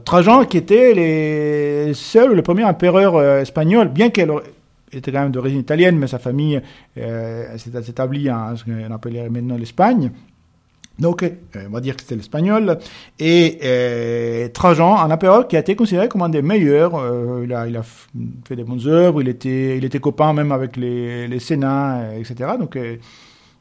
Trajan 0.04 0.46
qui 0.46 0.58
était 0.58 0.94
les 0.94 1.94
seul, 1.94 2.34
le 2.34 2.42
premier 2.42 2.64
empereur 2.64 3.16
euh, 3.16 3.42
espagnol, 3.42 3.88
bien 3.88 4.10
qu'elle 4.10 4.32
était 4.92 5.12
quand 5.12 5.22
même 5.22 5.32
d'origine 5.32 5.60
italienne, 5.60 5.98
mais 5.98 6.08
sa 6.08 6.20
famille 6.20 6.62
euh, 6.98 7.58
s'est 7.58 7.72
établie 7.90 8.30
en 8.30 8.56
ce 8.56 8.64
qu'on 8.64 8.94
appelait 8.94 9.30
maintenant 9.30 9.58
l'Espagne. 9.58 10.12
Donc, 11.00 11.24
euh, 11.24 11.30
on 11.56 11.70
va 11.70 11.80
dire 11.80 11.96
que 11.96 12.02
c'était 12.02 12.16
l'espagnol. 12.16 12.78
Et 13.20 13.60
euh, 13.64 14.50
Trajan, 14.50 14.98
un 14.98 15.10
empereur 15.12 15.48
qui 15.48 15.56
a 15.56 15.60
été 15.60 15.76
considéré 15.76 16.10
comme 16.10 16.24
un 16.24 16.30
des 16.30 16.42
meilleurs. 16.42 16.92
Il, 17.42 17.54
a, 17.54 17.84
fait 18.46 18.58
des 18.58 18.66
bonnes 18.66 18.86
œuvres. 18.86 19.22
Il 19.22 19.30
était, 19.30 19.78
il 19.78 19.86
était 19.86 20.00
copain 20.00 20.34
même 20.34 20.52
avec 20.52 20.76
les, 20.76 21.28
les 21.30 21.40
sénats, 21.40 22.16
etc. 22.18 22.52
Donc, 22.60 22.78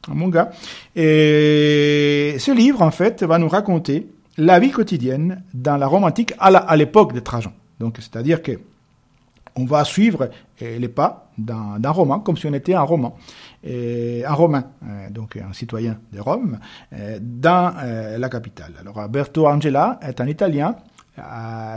un 0.07 0.29
gars. 0.29 0.51
Et 0.95 2.35
ce 2.39 2.55
livre, 2.55 2.81
en 2.81 2.91
fait, 2.91 3.23
va 3.23 3.37
nous 3.37 3.49
raconter 3.49 4.07
la 4.37 4.59
vie 4.59 4.71
quotidienne 4.71 5.43
dans 5.53 5.77
la 5.77 5.87
Rome 5.87 6.05
antique 6.05 6.33
à 6.39 6.77
l'époque 6.77 7.13
de 7.13 7.19
Trajan. 7.19 7.53
Donc, 7.79 7.97
c'est-à-dire 7.97 8.41
que 8.41 8.59
on 9.55 9.65
va 9.65 9.83
suivre 9.83 10.29
les 10.61 10.87
pas 10.87 11.31
d'un 11.37 11.91
roman, 11.91 12.19
comme 12.19 12.37
si 12.37 12.45
on 12.45 12.53
était 12.53 12.75
un 12.75 12.83
roman, 12.83 13.17
et 13.63 14.23
un 14.25 14.33
romain, 14.33 14.65
donc 15.09 15.35
un 15.35 15.51
citoyen 15.51 15.97
de 16.13 16.21
Rome, 16.21 16.59
dans 17.19 17.73
la 18.17 18.29
capitale. 18.29 18.73
Alors 18.79 18.99
Alberto 18.99 19.47
Angela 19.47 19.99
est 20.01 20.21
un 20.21 20.27
Italien. 20.27 20.75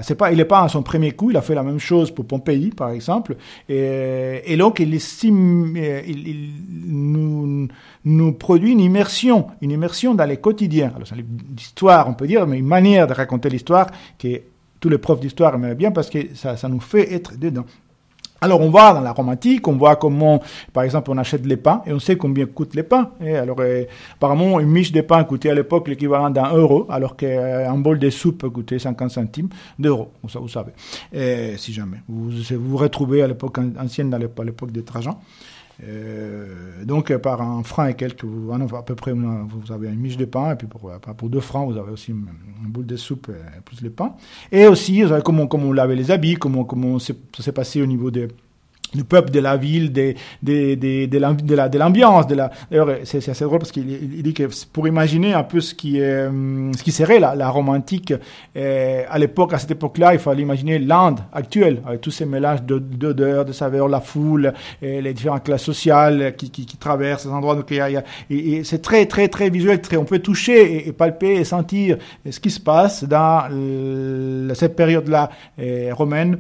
C'est 0.03 0.15
pas, 0.15 0.33
il 0.33 0.39
n'est 0.39 0.45
pas 0.45 0.63
à 0.63 0.69
son 0.69 0.83
premier 0.83 1.13
coup, 1.13 1.31
il 1.31 1.37
a 1.37 1.43
fait 1.43 1.55
la 1.55 1.63
même 1.63 1.79
chose 1.79 2.11
pour 2.11 2.27
Pompéi, 2.27 2.71
par 2.71 2.91
exemple, 2.91 3.37
et, 3.69 4.57
donc 4.57 4.81
il, 4.81 4.95
estime, 4.95 5.77
il, 5.77 6.29
il 6.29 6.51
nous, 6.87 7.69
nous 8.05 8.33
produit 8.33 8.73
une 8.73 8.81
immersion, 8.81 9.47
une 9.61 9.71
immersion 9.71 10.15
dans 10.15 10.27
les 10.27 10.39
quotidiens. 10.39 10.93
Alors 10.95 11.07
c'est 11.07 11.17
l'histoire, 11.17 12.09
on 12.09 12.15
peut 12.15 12.27
dire, 12.27 12.47
mais 12.47 12.59
une 12.59 12.67
manière 12.67 13.07
de 13.07 13.13
raconter 13.13 13.49
l'histoire 13.49 13.89
qui 14.19 14.35
est 14.35 14.47
tous 14.81 14.89
les 14.89 14.99
profs 14.99 15.21
d'histoire 15.21 15.55
aimaient 15.55 15.75
bien 15.75 15.93
parce 15.93 16.11
que 16.11 16.35
ça, 16.35 16.57
ça 16.57 16.69
nous 16.69 16.81
fait 16.81 17.13
être 17.15 17.39
dedans. 17.39 17.65
Alors 18.43 18.61
on 18.61 18.71
va 18.71 18.93
dans 18.93 19.01
la 19.03 19.13
romantique, 19.13 19.69
on 19.69 19.77
voit 19.77 19.95
comment, 19.95 20.43
par 20.73 20.83
exemple, 20.83 21.13
on 21.13 21.17
achète 21.17 21.47
les 21.47 21.57
pains 21.57 21.81
et 21.87 21.93
on 21.93 22.01
sait 22.01 22.17
combien 22.17 22.45
coûtent 22.47 22.75
les 22.75 22.83
pains. 22.83 23.13
Et 23.21 23.37
alors, 23.37 23.59
euh, 23.61 23.85
apparemment, 24.15 24.59
une 24.59 24.69
miche 24.69 24.91
de 24.91 25.01
pain 25.01 25.23
coûtait 25.23 25.51
à 25.51 25.55
l'époque 25.55 25.87
l'équivalent 25.87 26.29
d'un 26.29 26.53
euro, 26.53 26.85
alors 26.91 27.15
qu'un 27.15 27.79
bol 27.79 28.01
de 28.01 28.11
soupe 28.11 28.49
coûtait 28.49 28.81
50 28.81 29.13
centimes 29.13 29.49
d'euros. 29.79 30.11
Ça, 30.29 30.41
vous 30.41 30.49
savez, 30.49 30.73
et, 31.13 31.57
si 31.57 31.73
jamais 31.73 31.99
vous 32.09 32.31
vous, 32.59 32.77
retrouvez 32.77 33.23
à 33.23 33.29
l'époque 33.29 33.59
ancienne, 33.79 34.13
à 34.13 34.19
l'époque 34.19 34.73
de 34.73 34.81
Trajan. 34.81 35.21
Euh, 35.85 36.85
donc 36.85 37.15
par 37.17 37.43
un 37.43 37.63
franc 37.63 37.87
et 37.87 37.95
quelques, 37.95 38.25
à 38.25 38.83
peu 38.83 38.95
près, 38.95 39.13
vous 39.13 39.73
avez 39.73 39.89
une 39.89 40.01
miche 40.01 40.17
de 40.17 40.25
pain, 40.25 40.53
et 40.53 40.57
puis 40.57 40.67
pour, 40.67 40.91
pour 41.17 41.29
deux 41.29 41.41
francs, 41.41 41.71
vous 41.71 41.79
avez 41.79 41.93
aussi 41.93 42.11
une, 42.11 42.27
boule 42.69 42.87
de 42.87 42.97
soupe 42.97 43.31
plus 43.65 43.81
les 43.83 43.91
pains. 43.91 44.15
Et 44.51 44.67
aussi, 44.67 45.03
vous 45.03 45.13
avez 45.13 45.23
comment, 45.23 45.47
comment 45.47 45.69
on 45.69 45.73
lavait 45.73 45.97
les 45.97 46.11
habits, 46.11 46.35
comment, 46.35 46.65
comment 46.65 46.99
ça 46.99 47.15
s'est 47.39 47.53
passé 47.53 47.83
au 47.83 47.87
niveau 47.87 48.11
des 48.11 48.29
du 48.95 49.05
peuple 49.05 49.31
de 49.31 49.41
la 49.41 49.57
ville, 49.57 49.93
de, 49.93 50.15
de, 50.43 50.75
de, 50.75 51.07
de 51.07 51.79
l'ambiance. 51.79 52.27
De 52.27 52.35
la, 52.35 52.51
D'ailleurs, 52.71 52.99
c'est, 53.05 53.29
assez 53.29 53.45
drôle 53.45 53.59
parce 53.59 53.73
qu'il 53.73 53.91
il 53.91 54.23
dit 54.23 54.35
que 54.35 54.49
pour 54.73 54.87
imaginer 54.89 55.35
un 55.35 55.43
peu 55.43 55.61
ce 55.61 55.75
qui, 55.75 55.99
est, 55.99 56.27
ce 56.27 56.83
qui 56.83 56.93
serait 56.93 57.19
la, 57.19 57.35
la 57.35 57.49
Rome 57.49 57.69
antique, 57.69 58.13
euh, 58.57 59.03
à 59.09 59.19
l'époque, 59.19 59.53
à 59.55 59.59
cette 59.59 59.71
époque-là, 59.71 60.15
il 60.15 60.19
fallait 60.19 60.43
imaginer 60.43 60.79
l'Inde 60.79 61.21
actuelle, 61.33 61.83
avec 61.87 62.01
tous 62.01 62.11
ces 62.11 62.27
mélanges 62.27 62.63
d'odeurs, 62.63 63.45
de 63.45 63.53
saveurs, 63.53 63.89
la 63.89 64.01
foule, 64.01 64.53
et 64.81 65.01
les 65.01 65.15
différentes 65.15 65.45
classes 65.45 65.63
sociales 65.63 66.35
qui, 66.37 66.51
qui, 66.51 66.77
traversent 66.77 67.23
ces 67.25 67.29
endroits. 67.29 67.55
Donc, 67.55 67.67
il 67.71 67.77
y 67.77 67.81
a, 67.81 67.87
a, 67.87 68.03
et, 68.31 68.65
c'est 68.65 68.83
très, 68.83 69.07
très, 69.07 69.29
très 69.29 69.51
visuel. 69.51 69.81
Très, 69.81 69.97
on 69.97 70.05
peut 70.05 70.19
toucher 70.19 70.77
et, 70.77 70.89
et, 70.89 70.93
palper 70.93 71.35
et 71.35 71.45
sentir 71.45 71.99
ce 72.29 72.41
qui 72.41 72.51
se 72.51 72.61
passe 72.61 73.05
dans 73.05 73.43
cette 74.55 74.77
période-là 74.77 75.31
euh, 75.59 75.91
romaine 75.93 76.39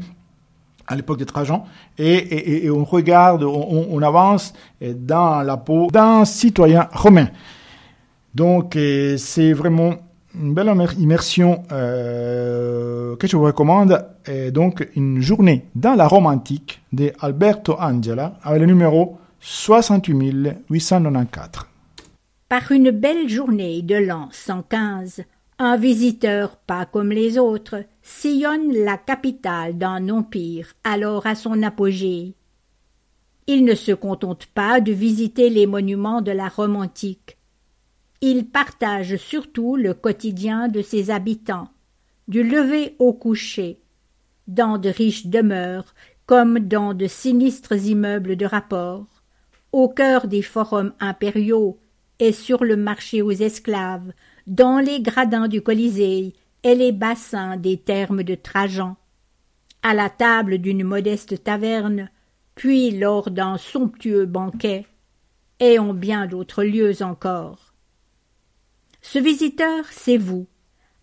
à 0.92 0.96
l'époque 0.96 1.18
de 1.18 1.24
Trajan, 1.24 1.64
et, 1.98 2.68
on 2.70 2.84
regarde, 2.84 3.42
on, 3.42 4.02
avance 4.02 4.52
dans 4.80 5.42
la 5.42 5.56
peau 5.56 5.88
d'un 5.90 6.24
citoyen 6.24 6.88
romain. 6.92 7.28
Donc 8.34 8.78
c'est 9.16 9.52
vraiment 9.52 9.94
une 10.34 10.54
belle 10.54 10.72
immersion 10.98 11.62
euh, 11.72 13.16
que 13.16 13.26
je 13.26 13.36
vous 13.36 13.44
recommande. 13.44 14.06
Donc 14.52 14.88
une 14.96 15.20
journée 15.20 15.66
dans 15.74 15.94
la 15.94 16.06
Rome 16.06 16.26
antique 16.26 16.82
de 16.92 17.12
Alberto 17.20 17.76
Angela 17.78 18.34
avec 18.42 18.60
le 18.60 18.66
numéro 18.66 19.18
68 19.40 20.64
894. 20.70 21.66
Par 22.48 22.70
une 22.70 22.90
belle 22.90 23.28
journée 23.28 23.82
de 23.82 23.96
l'an 23.96 24.28
115, 24.30 25.22
un 25.62 25.76
visiteur 25.76 26.56
pas 26.56 26.86
comme 26.86 27.12
les 27.12 27.38
autres 27.38 27.84
sillonne 28.02 28.72
la 28.72 28.98
capitale 28.98 29.78
d'un 29.78 30.08
empire 30.08 30.74
alors 30.82 31.24
à 31.26 31.36
son 31.36 31.62
apogée. 31.62 32.34
Il 33.46 33.64
ne 33.64 33.76
se 33.76 33.92
contente 33.92 34.46
pas 34.46 34.80
de 34.80 34.90
visiter 34.90 35.50
les 35.50 35.66
monuments 35.66 36.20
de 36.20 36.32
la 36.32 36.48
Rome 36.48 36.74
antique. 36.74 37.38
Il 38.20 38.46
partage 38.46 39.16
surtout 39.16 39.76
le 39.76 39.94
quotidien 39.94 40.66
de 40.66 40.82
ses 40.82 41.10
habitants, 41.10 41.68
du 42.26 42.42
lever 42.42 42.96
au 42.98 43.12
coucher, 43.12 43.78
dans 44.48 44.78
de 44.78 44.88
riches 44.88 45.26
demeures 45.26 45.94
comme 46.26 46.58
dans 46.58 46.92
de 46.92 47.06
sinistres 47.06 47.86
immeubles 47.86 48.34
de 48.34 48.46
rapport, 48.46 49.06
au 49.70 49.88
cœur 49.88 50.26
des 50.26 50.42
forums 50.42 50.92
impériaux 50.98 51.78
et 52.18 52.32
sur 52.32 52.64
le 52.64 52.76
marché 52.76 53.22
aux 53.22 53.30
esclaves, 53.30 54.12
dans 54.46 54.78
les 54.78 55.00
gradins 55.00 55.48
du 55.48 55.62
Colisée 55.62 56.34
et 56.62 56.74
les 56.74 56.92
bassins 56.92 57.56
des 57.56 57.76
thermes 57.76 58.22
de 58.22 58.34
Trajan, 58.34 58.96
à 59.82 59.94
la 59.94 60.10
table 60.10 60.58
d'une 60.58 60.84
modeste 60.84 61.42
taverne, 61.42 62.10
puis 62.54 62.90
lors 62.90 63.30
d'un 63.30 63.56
somptueux 63.56 64.26
banquet, 64.26 64.86
et 65.60 65.78
en 65.78 65.94
bien 65.94 66.26
d'autres 66.26 66.64
lieux 66.64 67.02
encore. 67.02 67.72
Ce 69.00 69.18
visiteur, 69.18 69.84
c'est 69.90 70.16
vous, 70.16 70.46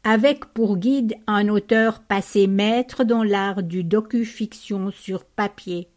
avec 0.03 0.45
pour 0.45 0.77
guide 0.77 1.15
un 1.27 1.49
auteur 1.49 2.01
passé 2.01 2.47
maître 2.47 3.03
dans 3.03 3.23
l'art 3.23 3.63
du 3.63 3.83
docu-fiction 3.83 4.91
sur 4.91 5.25
papier. 5.25 5.89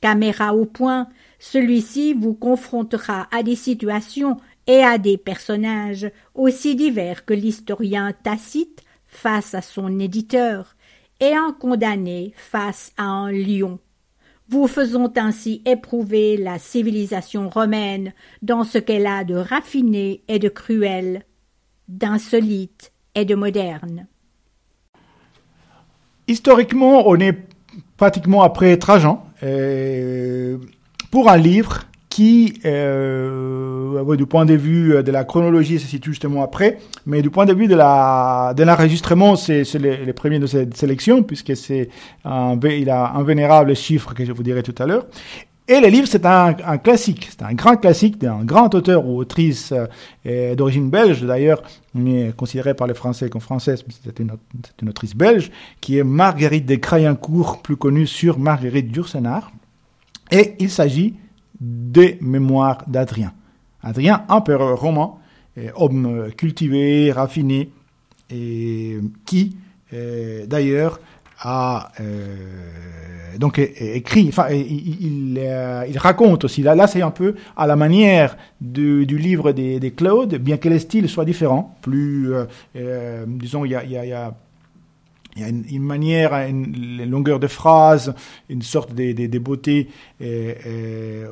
Caméra 0.00 0.54
au 0.54 0.64
point, 0.64 1.08
celui-ci 1.38 2.14
vous 2.14 2.34
confrontera 2.34 3.28
à 3.32 3.42
des 3.42 3.56
situations 3.56 4.36
et 4.66 4.82
à 4.82 4.98
des 4.98 5.16
personnages 5.16 6.10
aussi 6.34 6.76
divers 6.76 7.24
que 7.24 7.34
l'historien 7.34 8.12
Tacite 8.12 8.84
face 9.06 9.54
à 9.54 9.62
son 9.62 9.98
éditeur 9.98 10.76
et 11.20 11.34
un 11.34 11.52
condamné 11.52 12.32
face 12.36 12.92
à 12.96 13.04
un 13.04 13.30
lion, 13.30 13.78
vous 14.48 14.66
faisant 14.66 15.12
ainsi 15.16 15.62
éprouver 15.64 16.36
la 16.36 16.58
civilisation 16.58 17.48
romaine 17.48 18.12
dans 18.42 18.64
ce 18.64 18.78
qu'elle 18.78 19.06
a 19.06 19.24
de 19.24 19.34
raffiné 19.34 20.22
et 20.28 20.38
de 20.38 20.48
cruel, 20.48 21.24
d'insolite 21.88 22.92
et 23.14 23.24
de 23.24 23.34
moderne. 23.34 24.06
Historiquement, 26.26 27.08
on 27.08 27.16
est 27.16 27.36
pratiquement 27.96 28.42
après 28.42 28.76
Trajan. 28.76 29.24
Et 29.42 30.54
pour 31.10 31.28
un 31.28 31.36
livre 31.36 31.86
qui, 32.10 32.60
euh, 32.66 34.16
du 34.16 34.26
point 34.26 34.44
de 34.44 34.54
vue 34.54 35.02
de 35.02 35.12
la 35.12 35.24
chronologie, 35.24 35.78
se 35.78 35.86
situe 35.86 36.10
justement 36.10 36.42
après, 36.42 36.78
mais 37.06 37.22
du 37.22 37.30
point 37.30 37.46
de 37.46 37.54
vue 37.54 37.68
de 37.68 37.76
la 37.76 38.52
de 38.56 38.62
l'enregistrement, 38.64 39.36
c'est 39.36 39.62
les, 39.74 40.04
les, 40.04 40.12
premiers 40.12 40.40
de 40.40 40.46
cette 40.46 40.76
sélection, 40.76 41.22
puisque 41.22 41.56
c'est 41.56 41.88
il 42.24 42.90
a 42.90 43.12
un 43.14 43.22
vénérable 43.22 43.74
chiffre 43.76 44.12
que 44.12 44.24
je 44.24 44.32
vous 44.32 44.42
dirai 44.42 44.62
tout 44.62 44.74
à 44.82 44.86
l'heure. 44.86 45.06
Et 45.70 45.78
le 45.78 45.86
livre, 45.86 46.08
c'est 46.10 46.26
un, 46.26 46.52
classique, 46.78 47.28
c'est 47.30 47.44
un 47.44 47.54
grand 47.54 47.76
classique 47.76 48.18
d'un 48.18 48.42
grand 48.42 48.74
auteur 48.74 49.06
ou 49.06 49.18
autrice 49.18 49.72
euh, 50.26 50.56
d'origine 50.56 50.90
belge, 50.90 51.22
d'ailleurs, 51.22 51.62
mais 51.94 52.32
considéré 52.36 52.74
par 52.74 52.88
les 52.88 52.94
Français 52.94 53.30
comme 53.30 53.40
française, 53.40 53.84
c'est 54.04 54.18
une, 54.18 54.32
une, 54.82 54.88
autrice 54.88 55.14
belge, 55.14 55.52
qui 55.80 55.98
est 55.98 56.02
Marguerite 56.02 56.66
de 56.66 56.74
Crayencourt, 56.74 57.62
plus 57.62 57.76
connue 57.76 58.08
sur 58.08 58.36
Marguerite 58.36 58.90
d'Ursenard. 58.90 59.52
Et 60.32 60.56
il 60.58 60.70
s'agit 60.70 61.14
des 61.60 62.18
mémoires 62.20 62.84
d'Adrien. 62.86 63.32
Adrien, 63.82 64.24
empereur 64.28 64.78
romain, 64.78 65.12
homme 65.76 66.30
cultivé, 66.36 67.12
raffiné, 67.12 67.70
et 68.30 68.98
qui, 69.26 69.56
euh, 69.92 70.46
d'ailleurs, 70.46 71.00
a 71.42 71.90
euh, 72.00 73.38
écrit, 73.78 74.28
enfin, 74.28 74.48
il, 74.50 75.38
euh, 75.38 75.84
raconte 75.96 76.44
aussi. 76.44 76.62
Là, 76.62 76.86
c'est 76.86 77.02
un 77.02 77.10
peu 77.10 77.34
à 77.56 77.66
la 77.66 77.76
manière 77.76 78.36
du, 78.60 79.04
livre 79.06 79.52
des, 79.52 79.80
des, 79.80 79.90
Claude, 79.90 80.34
bien 80.34 80.58
que 80.58 80.68
les 80.68 80.78
styles 80.78 81.08
soient 81.08 81.24
différents. 81.24 81.76
Plus, 81.80 82.32
euh, 82.76 83.24
disons, 83.26 83.64
il 83.64 83.70
y 83.70 84.12
a 84.12 84.34
il 85.36 85.42
y 85.42 85.44
a 85.44 85.48
une, 85.48 85.82
manière, 85.82 86.34
une, 86.34 86.74
une, 86.74 87.10
longueur 87.10 87.38
de 87.38 87.46
phrase, 87.46 88.14
une 88.48 88.62
sorte 88.62 88.94
de, 88.94 89.12
de, 89.12 89.26
de 89.26 89.38
beauté 89.38 89.88
et, 90.20 90.56
et, 90.66 91.24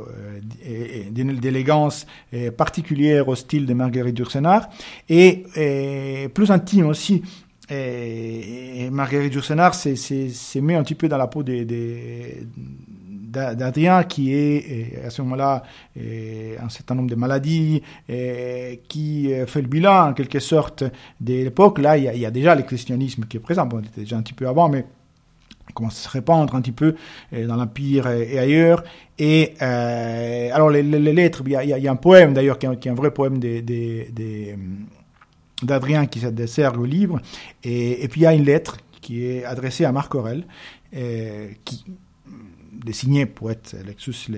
et, 0.64 1.10
d'élégance 1.10 2.06
particulière 2.56 3.28
au 3.28 3.34
style 3.34 3.66
de 3.66 3.74
Marguerite 3.74 4.14
Dursenard 4.14 4.68
et, 5.08 6.28
plus 6.34 6.50
intime 6.50 6.86
aussi. 6.86 7.22
Et, 7.70 8.88
Marguerite 8.90 9.32
Dursenard 9.32 9.74
s'est 9.74 10.60
mis 10.60 10.74
un 10.74 10.82
petit 10.82 10.94
peu 10.94 11.08
dans 11.08 11.18
la 11.18 11.26
peau 11.26 11.42
des, 11.42 11.64
des 11.64 12.46
d'Adrien 13.28 14.04
qui 14.04 14.34
est 14.34 15.00
à 15.04 15.10
ce 15.10 15.22
moment-là 15.22 15.62
un 15.96 16.68
certain 16.68 16.94
nombre 16.94 17.10
de 17.10 17.14
maladies, 17.14 17.82
qui 18.08 19.30
fait 19.46 19.62
le 19.62 19.68
bilan 19.68 20.10
en 20.10 20.12
quelque 20.14 20.40
sorte 20.40 20.84
de 21.20 21.34
l'époque. 21.34 21.78
Là, 21.78 21.96
il 21.96 22.04
y, 22.04 22.26
a, 22.26 22.30
déjà 22.30 22.54
le 22.54 22.62
christianisme 22.62 23.24
qui 23.24 23.36
est 23.36 23.40
présent. 23.40 23.66
Bon, 23.66 23.80
il 23.80 23.86
était 23.86 24.00
déjà 24.00 24.16
un 24.16 24.22
petit 24.22 24.34
peu 24.34 24.48
avant, 24.48 24.68
mais 24.68 24.84
il 25.68 25.74
commence 25.74 25.98
à 25.98 26.08
se 26.08 26.08
répandre 26.08 26.54
un 26.54 26.60
petit 26.60 26.72
peu 26.72 26.94
dans 27.32 27.56
l'Empire 27.56 28.08
et, 28.08 28.38
ailleurs. 28.38 28.82
Et 29.18 29.54
euh, 29.60 30.50
alors, 30.52 30.70
les, 30.70 30.82
lettres, 30.82 31.42
il 31.44 31.52
y, 31.52 31.86
a, 31.86 31.92
un 31.92 31.96
poème 31.96 32.34
d'ailleurs 32.34 32.58
qui, 32.58 32.66
est 32.66 32.88
un 32.88 32.94
vrai 32.94 33.10
poème 33.10 33.38
d'Adrien 35.62 36.06
qui 36.06 36.20
se 36.20 36.26
dessert 36.28 36.78
au 36.78 36.84
livre. 36.84 37.20
Et, 37.64 38.04
et, 38.04 38.08
puis 38.08 38.22
il 38.22 38.24
y 38.24 38.26
a 38.26 38.32
une 38.32 38.44
lettre 38.44 38.78
qui 39.00 39.24
est 39.24 39.44
adressée 39.44 39.84
à 39.84 39.92
Marc 39.92 40.14
Aurel, 40.14 40.46
qui 40.92 41.84
signé 42.92 43.26
pour 43.26 43.50
être 43.50 43.74
le 43.84 43.92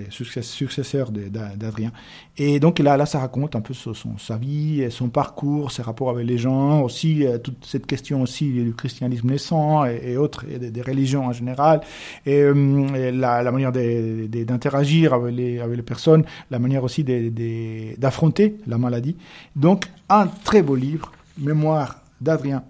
successeur 0.09 1.11
d'Adrien. 1.11 1.91
Et 2.37 2.59
donc 2.59 2.79
là, 2.79 2.97
là, 2.97 3.05
ça 3.05 3.19
raconte 3.19 3.55
un 3.55 3.61
peu 3.61 3.73
son, 3.73 3.93
sa 4.17 4.37
vie, 4.37 4.85
son 4.89 5.09
parcours, 5.09 5.71
ses 5.71 5.81
rapports 5.81 6.09
avec 6.09 6.25
les 6.25 6.37
gens, 6.37 6.81
aussi 6.81 7.25
euh, 7.25 7.37
toute 7.37 7.65
cette 7.65 7.85
question 7.85 8.21
aussi 8.21 8.51
du 8.51 8.73
christianisme 8.73 9.29
naissant 9.29 9.85
et, 9.85 10.17
autres, 10.17 10.45
et 10.49 10.57
des, 10.57 10.81
religions 10.81 11.25
en 11.25 11.33
général, 11.33 11.81
et, 12.25 12.41
euh, 12.41 13.11
la, 13.11 13.51
manière 13.51 13.71
d'interagir 13.71 15.13
avec 15.13 15.35
les, 15.35 15.59
avec 15.59 15.77
les 15.77 15.83
personnes, 15.83 16.23
la 16.49 16.59
manière 16.59 16.83
aussi 16.83 17.03
d'affronter 17.03 18.57
la 18.67 18.77
maladie. 18.77 19.15
Donc 19.55 19.85
un 20.09 20.27
très 20.27 20.61
beau 20.61 20.75
livre, 20.75 21.11
Mémoire 21.37 22.01
d'Adrien, 22.19 22.63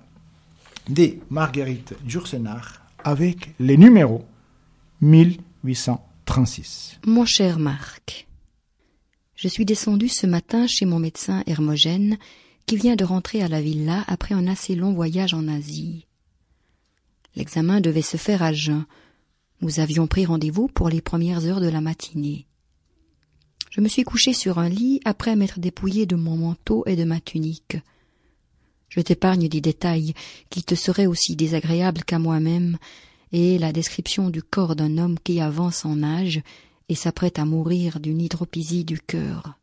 des 0.88 1.20
Marguerite 1.30 1.94
Jursenard, 2.06 2.82
avec 3.04 3.52
les 3.60 3.78
numéros 3.78 4.24
1000 5.02 5.38
836. 5.64 7.00
Mon 7.06 7.26
cher 7.26 7.60
Marc, 7.60 8.28
je 9.36 9.48
suis 9.48 9.66
descendu 9.66 10.08
ce 10.08 10.26
matin 10.26 10.66
chez 10.68 10.86
mon 10.86 10.98
médecin 10.98 11.44
Hermogène, 11.46 12.18
qui 12.66 12.78
vient 12.78 12.96
de 12.96 13.04
rentrer 13.04 13.42
à 13.44 13.48
la 13.48 13.62
villa 13.62 14.04
après 14.08 14.34
un 14.34 14.48
assez 14.48 14.76
long 14.76 14.94
voyage 14.94 15.34
en 15.34 15.48
Asie. 15.48 16.08
L'examen 17.36 17.80
devait 17.80 18.02
se 18.02 18.18
faire 18.18 18.44
à 18.44 18.54
jeun. 18.54 18.86
Nous 19.62 19.80
avions 19.80 20.08
pris 20.08 20.26
rendez-vous 20.26 20.68
pour 20.68 20.90
les 20.90 21.02
premières 21.02 21.46
heures 21.46 21.62
de 21.62 21.70
la 21.70 21.82
matinée. 21.82 22.48
Je 23.70 23.82
me 23.82 23.88
suis 23.88 24.04
couché 24.04 24.34
sur 24.34 24.58
un 24.58 24.68
lit 24.68 25.00
après 25.06 25.36
m'être 25.36 25.60
dépouillé 25.60 26.06
de 26.06 26.16
mon 26.16 26.38
manteau 26.38 26.84
et 26.88 26.96
de 26.96 27.04
ma 27.04 27.20
tunique. 27.20 27.78
Je 28.90 29.00
t'épargne 29.00 29.48
des 29.48 29.62
détails 29.62 30.14
qui 30.50 30.64
te 30.64 30.76
seraient 30.76 31.06
aussi 31.06 31.36
désagréables 31.36 32.04
qu'à 32.04 32.20
moi-même, 32.20 32.78
et 33.32 33.58
la 33.58 33.72
description 33.72 34.30
du 34.30 34.44
corps 34.44 34.76
d'un 34.76 34.98
homme 34.98 35.18
qui 35.24 35.40
avance 35.40 35.86
en 35.86 36.04
âge 36.04 36.42
et 36.90 36.96
s'apprête 36.96 37.40
à 37.40 37.46
mourir 37.46 38.00
d'une 38.00 38.22
hydropisie 38.22 38.84
du 38.84 39.00
cœur. 39.00 39.58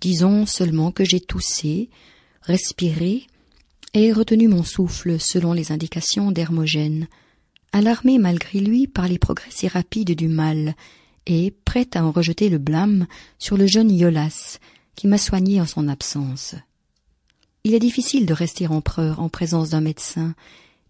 Disons 0.00 0.46
seulement 0.46 0.92
que 0.92 1.04
j'ai 1.04 1.20
toussé, 1.20 1.88
respiré 2.42 3.26
et 3.94 4.12
retenu 4.12 4.48
mon 4.48 4.62
souffle 4.62 5.18
selon 5.18 5.52
les 5.52 5.72
indications 5.72 6.30
d'Hermogène, 6.30 7.08
alarmé 7.72 8.18
malgré 8.18 8.60
lui 8.60 8.86
par 8.86 9.08
les 9.08 9.18
progrès 9.18 9.50
si 9.50 9.66
rapides 9.66 10.14
du 10.14 10.28
mal, 10.28 10.74
et 11.26 11.54
prêt 11.64 11.88
à 11.94 12.04
en 12.04 12.10
rejeter 12.10 12.48
le 12.48 12.58
blâme 12.58 13.06
sur 13.38 13.56
le 13.56 13.66
jeune 13.66 13.90
Iolas, 13.90 14.58
qui 14.94 15.06
m'a 15.06 15.18
soigné 15.18 15.60
en 15.60 15.66
son 15.66 15.88
absence. 15.88 16.54
Il 17.64 17.74
est 17.74 17.80
difficile 17.80 18.26
de 18.26 18.34
rester 18.34 18.66
empereur 18.66 19.20
en 19.20 19.28
présence 19.28 19.70
d'un 19.70 19.80
médecin, 19.80 20.34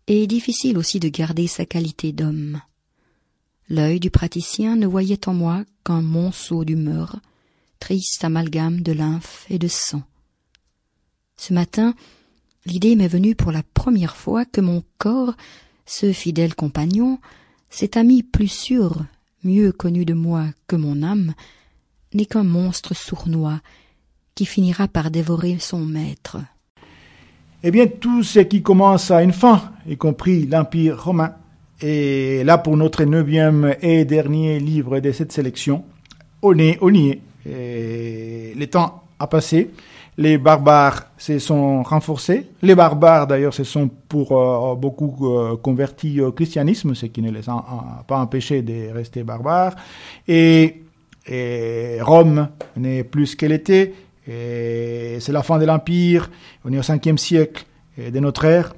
et 0.06 0.26
difficile 0.26 0.78
aussi 0.78 1.00
de 1.00 1.08
garder 1.08 1.46
sa 1.46 1.64
qualité 1.64 2.12
d'homme. 2.12 2.60
L'œil 3.68 4.00
du 4.00 4.10
praticien 4.10 4.76
ne 4.76 4.86
voyait 4.86 5.28
en 5.28 5.34
moi 5.34 5.64
qu'un 5.84 6.02
monceau 6.02 6.64
d'humeur, 6.64 7.20
triste 7.80 8.24
amalgame 8.24 8.82
de 8.82 8.92
lymphe 8.92 9.46
et 9.48 9.58
de 9.58 9.68
sang. 9.68 10.02
Ce 11.36 11.52
matin, 11.52 11.94
l'idée 12.66 12.96
m'est 12.96 13.08
venue 13.08 13.34
pour 13.34 13.52
la 13.52 13.62
première 13.62 14.16
fois 14.16 14.44
que 14.44 14.60
mon 14.60 14.82
corps, 14.98 15.34
ce 15.86 16.12
fidèle 16.12 16.54
compagnon, 16.54 17.18
cet 17.70 17.96
ami 17.96 18.22
plus 18.22 18.48
sûr, 18.48 19.04
mieux 19.42 19.72
connu 19.72 20.04
de 20.04 20.14
moi 20.14 20.46
que 20.66 20.76
mon 20.76 21.02
âme, 21.02 21.34
n'est 22.12 22.26
qu'un 22.26 22.44
monstre 22.44 22.94
sournois 22.94 23.60
qui 24.34 24.46
finira 24.46 24.88
par 24.88 25.10
dévorer 25.10 25.58
son 25.58 25.80
maître 25.80 26.38
eh 27.66 27.70
bien 27.70 27.87
tout 27.87 28.22
ce 28.22 28.40
qui 28.40 28.62
commence 28.62 29.11
à 29.11 29.22
une 29.22 29.33
fin, 29.33 29.72
y 29.88 29.96
compris 29.96 30.46
l'Empire 30.46 31.03
romain. 31.03 31.33
Et 31.81 32.44
là, 32.44 32.59
pour 32.59 32.77
notre 32.77 33.05
neuvième 33.05 33.74
et 33.81 34.05
dernier 34.05 34.61
livre 34.61 35.00
de 35.00 35.11
cette 35.12 35.33
sélection, 35.33 35.83
on 36.42 36.59
est, 36.59 36.79
on 36.81 36.92
y 36.92 37.18
le 37.46 38.64
temps 38.66 39.03
a 39.18 39.27
passé. 39.27 39.70
Les 40.16 40.38
barbares 40.38 41.11
se 41.18 41.38
sont 41.38 41.83
renforcés. 41.83 42.46
Les 42.62 42.74
barbares, 42.74 43.27
d'ailleurs, 43.27 43.55
se 43.55 43.64
sont 43.64 43.88
pour 44.09 44.33
euh, 44.33 44.74
beaucoup 44.77 45.16
euh, 45.22 45.57
convertis 45.57 46.20
au 46.20 46.31
christianisme, 46.31 46.94
ce 46.94 47.07
qui 47.07 47.20
ne 47.20 47.33
les 47.33 47.48
a 47.48 48.05
pas 48.07 48.18
empêchés 48.18 48.62
de 48.62 48.92
rester 48.92 49.24
barbares. 49.24 49.74
Et, 50.29 50.83
et 51.27 51.98
Rome 52.00 52.48
n'est 52.77 53.03
plus 53.03 53.29
ce 53.29 53.37
qu'elle 53.37 53.53
était 53.53 53.92
c'est 54.26 55.32
la 55.32 55.42
fin 55.42 55.58
de 55.58 55.64
l'Empire, 55.64 56.30
on 56.64 56.72
est 56.72 56.78
au 56.78 56.82
5e 56.82 57.16
siècle 57.16 57.66
de 57.98 58.18
notre 58.20 58.44
ère. 58.44 58.74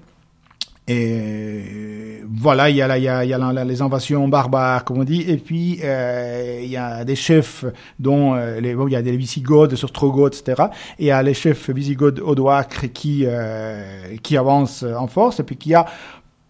Et 0.88 2.22
voilà, 2.28 2.70
il 2.70 2.76
y 2.76 2.82
a, 2.82 3.64
les 3.64 3.82
invasions 3.82 4.28
barbares, 4.28 4.84
comme 4.84 4.98
on 4.98 5.04
dit, 5.04 5.22
et 5.22 5.36
puis 5.36 5.80
euh, 5.82 6.60
il 6.62 6.70
y 6.70 6.76
a 6.76 7.04
des 7.04 7.16
chefs 7.16 7.64
dont 7.98 8.34
euh, 8.34 8.60
les, 8.60 8.74
bon, 8.74 8.86
il 8.86 8.92
y 8.92 8.96
a 8.96 9.02
des 9.02 9.16
Visigoths, 9.16 9.70
des 9.70 9.84
Ostrogoths, 9.84 10.38
etc. 10.40 10.68
Et 10.98 11.04
il 11.04 11.06
y 11.06 11.10
a 11.10 11.22
les 11.24 11.34
chefs 11.34 11.70
Visigoths 11.70 12.20
odoacres 12.20 12.92
qui 12.92 13.24
euh, 13.26 14.16
avancent 14.36 14.84
en 14.84 15.08
force, 15.08 15.40
et 15.40 15.42
puis 15.42 15.56
qui 15.56 15.74
a 15.74 15.86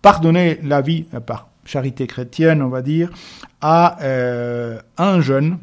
pardonné 0.03 0.59
la 0.63 0.83
vie 0.83 1.05
par 1.25 1.49
charité 1.65 2.07
chrétienne, 2.07 2.61
on 2.61 2.69
va 2.69 2.83
dire, 2.83 3.11
à 3.63 3.97
un 4.99 5.21
jeune 5.21 5.59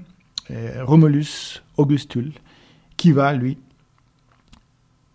Romulus 0.82 1.64
Augustule, 1.78 2.34
qui 2.98 3.12
va, 3.12 3.34
lui, 3.34 3.58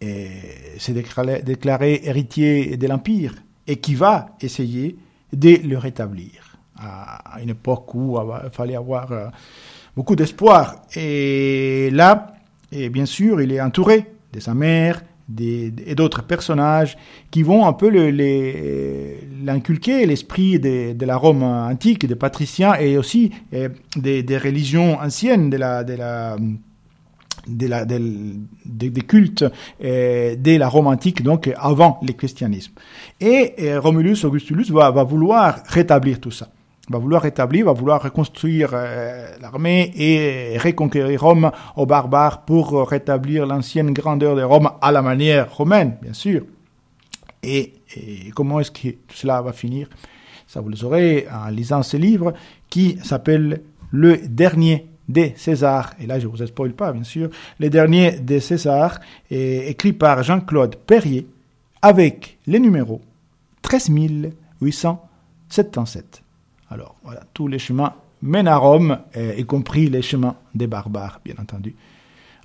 se 0.00 0.92
déclarer, 0.92 2.00
héritier 2.04 2.76
de 2.76 2.86
l'Empire 2.86 3.34
et 3.66 3.76
qui 3.76 3.94
va 3.94 4.30
essayer 4.40 4.96
de 5.32 5.58
le 5.66 5.76
rétablir 5.76 6.48
à 6.80 7.40
une 7.42 7.50
époque 7.50 7.94
où 7.94 8.18
il 8.44 8.50
fallait 8.50 8.76
avoir 8.76 9.12
euh, 9.12 9.26
beaucoup 9.96 10.16
d'espoir. 10.16 10.82
Et 10.94 11.90
là, 11.92 12.34
et 12.70 12.88
bien 12.88 13.06
sûr, 13.06 13.40
il 13.40 13.52
est 13.52 13.60
entouré 13.60 14.06
de 14.32 14.40
sa 14.40 14.54
mère 14.54 15.02
et 15.38 15.94
d'autres 15.94 16.22
personnages 16.22 16.96
qui 17.30 17.42
vont 17.42 17.66
un 17.66 17.74
peu 17.74 17.90
l'inculquer, 19.44 20.06
l'esprit 20.06 20.58
de, 20.58 21.04
la 21.04 21.16
Rome 21.16 21.42
antique, 21.42 22.06
des 22.06 22.14
patriciens 22.14 22.74
et 22.76 22.96
aussi 22.96 23.32
euh, 23.52 23.68
des, 23.96 24.38
religions 24.38 24.98
anciennes 24.98 25.50
de 25.50 25.58
la 25.58 26.36
des 27.48 28.90
cultes 29.02 29.44
euh, 29.82 30.36
dès 30.38 30.58
la 30.58 30.68
Rome 30.68 30.86
antique, 30.86 31.22
donc 31.22 31.50
avant 31.56 31.98
le 32.06 32.12
christianisme. 32.12 32.72
Et, 33.20 33.54
euh, 33.60 33.80
Romulus 33.80 34.24
Augustulus 34.24 34.70
va, 34.70 34.90
va, 34.90 35.04
vouloir 35.04 35.60
rétablir 35.66 36.20
tout 36.20 36.30
ça. 36.30 36.48
Va 36.90 36.98
vouloir 36.98 37.22
rétablir, 37.22 37.66
va 37.66 37.72
vouloir 37.72 38.02
reconstruire 38.02 38.70
euh, 38.72 39.28
l'armée 39.42 39.92
et 39.96 40.56
reconquérir 40.58 41.22
Rome 41.22 41.50
aux 41.76 41.86
barbares 41.86 42.44
pour 42.44 42.88
rétablir 42.88 43.46
l'ancienne 43.46 43.92
grandeur 43.92 44.36
de 44.36 44.42
Rome 44.42 44.70
à 44.80 44.92
la 44.92 45.02
manière 45.02 45.54
romaine, 45.54 45.96
bien 46.00 46.14
sûr. 46.14 46.44
Et, 47.42 47.74
et 47.94 48.30
comment 48.34 48.60
est-ce 48.60 48.70
que 48.70 48.88
tout 48.88 49.14
cela 49.14 49.42
va 49.42 49.52
finir? 49.52 49.88
Ça 50.46 50.62
vous 50.62 50.70
le 50.70 50.76
saurez 50.76 51.26
en 51.30 51.50
lisant 51.50 51.82
ce 51.82 51.98
livre 51.98 52.32
qui 52.70 52.98
s'appelle 53.04 53.62
Le 53.90 54.16
dernier 54.26 54.86
des 55.08 55.34
César, 55.36 55.94
et 55.98 56.06
là 56.06 56.20
je 56.20 56.26
vous 56.26 56.46
spoil 56.46 56.72
pas 56.72 56.92
bien 56.92 57.04
sûr, 57.04 57.28
le 57.58 57.68
dernier 57.70 58.18
des 58.18 58.40
César, 58.40 59.00
est 59.30 59.70
écrit 59.70 59.92
par 59.92 60.22
Jean-Claude 60.22 60.76
Perrier, 60.76 61.26
avec 61.80 62.38
les 62.46 62.60
numéros 62.60 63.00
13877. 63.62 66.22
Alors 66.70 66.96
voilà, 67.02 67.22
tous 67.32 67.48
les 67.48 67.58
chemins 67.58 67.94
mènent 68.20 68.48
à 68.48 68.56
Rome, 68.56 68.98
y 69.16 69.42
compris 69.44 69.88
les 69.88 70.02
chemins 70.02 70.36
des 70.54 70.66
barbares, 70.66 71.20
bien 71.24 71.36
entendu. 71.40 71.74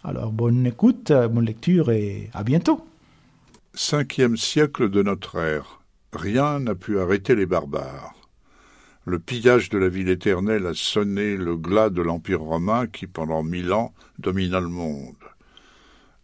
Alors 0.04 0.32
bonne 0.32 0.66
écoute, 0.66 1.12
bonne 1.12 1.46
lecture 1.46 1.92
et 1.92 2.30
à 2.34 2.44
bientôt. 2.44 2.88
Cinquième 3.74 4.38
siècle 4.38 4.90
de 4.90 5.02
notre 5.02 5.40
ère. 5.40 5.82
Rien 6.14 6.60
n'a 6.60 6.76
pu 6.76 7.00
arrêter 7.00 7.36
les 7.36 7.48
barbares. 7.48 8.14
Le 9.06 9.20
pillage 9.20 9.68
de 9.68 9.78
la 9.78 9.90
ville 9.90 10.08
éternelle 10.08 10.66
a 10.66 10.74
sonné 10.74 11.36
le 11.36 11.58
glas 11.58 11.90
de 11.90 12.02
l'Empire 12.02 12.40
romain 12.40 12.88
qui, 12.88 13.06
pendant 13.06 13.44
mille 13.44 13.74
ans, 13.74 13.94
domina 14.18 14.62
le 14.62 14.70
monde. 14.70 15.18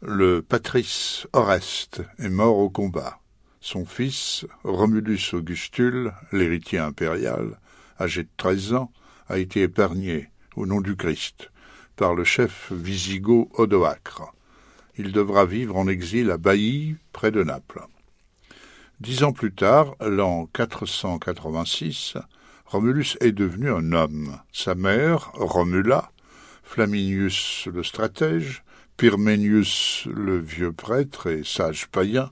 Le 0.01 0.41
patrice 0.41 1.27
Oreste 1.33 2.01
est 2.19 2.29
mort 2.29 2.57
au 2.57 2.69
combat. 2.69 3.19
Son 3.59 3.85
fils, 3.85 4.45
Romulus 4.63 5.33
Augustule, 5.33 6.13
l'héritier 6.31 6.79
impérial, 6.79 7.59
âgé 7.99 8.23
de 8.23 8.29
treize 8.37 8.73
ans, 8.73 8.93
a 9.27 9.39
été 9.39 9.63
épargné, 9.63 10.29
au 10.55 10.65
nom 10.65 10.79
du 10.79 10.95
Christ, 10.95 11.51
par 11.97 12.15
le 12.15 12.23
chef 12.23 12.71
wisigoth 12.71 13.49
Odoacre. 13.55 14.33
Il 14.97 15.11
devra 15.11 15.45
vivre 15.45 15.75
en 15.75 15.89
exil 15.89 16.31
à 16.31 16.37
Bailly, 16.37 16.95
près 17.11 17.31
de 17.31 17.43
Naples. 17.43 17.83
Dix 19.01 19.23
ans 19.23 19.33
plus 19.33 19.51
tard, 19.51 19.95
l'an 19.99 20.45
486, 20.53 22.15
Romulus 22.71 23.17
est 23.19 23.31
devenu 23.31 23.71
un 23.71 23.93
homme. 23.93 24.37
Sa 24.51 24.75
mère, 24.75 25.31
Romula, 25.33 26.11
Flaminius 26.61 27.67
le 27.73 27.81
stratège, 27.81 28.63
Pyrménius 28.95 30.05
le 30.05 30.37
vieux 30.37 30.71
prêtre 30.71 31.25
et 31.31 31.41
sage 31.43 31.87
païen, 31.87 32.29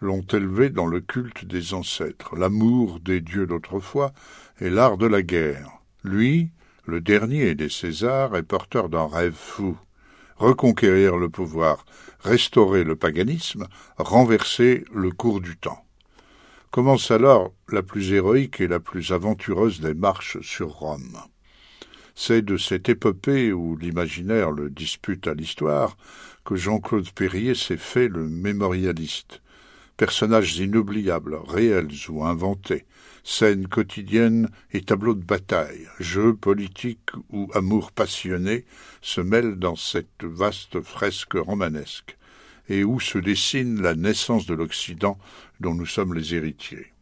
l'ont 0.00 0.24
élevé 0.32 0.70
dans 0.70 0.86
le 0.86 1.02
culte 1.02 1.44
des 1.44 1.74
ancêtres, 1.74 2.34
l'amour 2.34 2.98
des 3.00 3.20
dieux 3.20 3.46
d'autrefois 3.46 4.14
et 4.58 4.70
l'art 4.70 4.96
de 4.96 5.06
la 5.06 5.20
guerre. 5.20 5.68
Lui, 6.02 6.48
le 6.86 7.02
dernier 7.02 7.54
des 7.54 7.68
Césars, 7.68 8.34
est 8.36 8.42
porteur 8.42 8.88
d'un 8.88 9.06
rêve 9.06 9.36
fou. 9.36 9.76
Reconquérir 10.36 11.18
le 11.18 11.28
pouvoir, 11.28 11.84
restaurer 12.20 12.84
le 12.84 12.96
paganisme, 12.96 13.66
renverser 13.98 14.86
le 14.94 15.10
cours 15.10 15.42
du 15.42 15.58
temps. 15.58 15.84
Commence 16.74 17.12
alors 17.12 17.54
la 17.70 17.84
plus 17.84 18.12
héroïque 18.12 18.60
et 18.60 18.66
la 18.66 18.80
plus 18.80 19.12
aventureuse 19.12 19.78
des 19.78 19.94
marches 19.94 20.40
sur 20.40 20.70
Rome. 20.70 21.18
C'est 22.16 22.42
de 22.42 22.56
cette 22.56 22.88
épopée 22.88 23.52
où 23.52 23.76
l'imaginaire 23.76 24.50
le 24.50 24.70
dispute 24.70 25.28
à 25.28 25.34
l'histoire 25.34 25.96
que 26.44 26.56
Jean-Claude 26.56 27.08
Perrier 27.12 27.54
s'est 27.54 27.76
fait 27.76 28.08
le 28.08 28.28
mémorialiste. 28.28 29.40
Personnages 29.96 30.56
inoubliables, 30.56 31.38
réels 31.46 31.94
ou 32.08 32.24
inventés, 32.24 32.86
scènes 33.22 33.68
quotidiennes 33.68 34.50
et 34.72 34.82
tableaux 34.82 35.14
de 35.14 35.22
bataille, 35.22 35.86
jeux 36.00 36.34
politiques 36.34 37.10
ou 37.30 37.48
amours 37.54 37.92
passionnés 37.92 38.64
se 39.00 39.20
mêlent 39.20 39.60
dans 39.60 39.76
cette 39.76 40.24
vaste 40.24 40.80
fresque 40.80 41.34
romanesque 41.34 42.16
et 42.68 42.84
où 42.84 43.00
se 43.00 43.18
dessine 43.18 43.80
la 43.80 43.94
naissance 43.94 44.46
de 44.46 44.54
l'Occident 44.54 45.18
dont 45.64 45.74
nous 45.74 45.86
sommes 45.86 46.12
les 46.12 46.34
héritiers. 46.34 46.93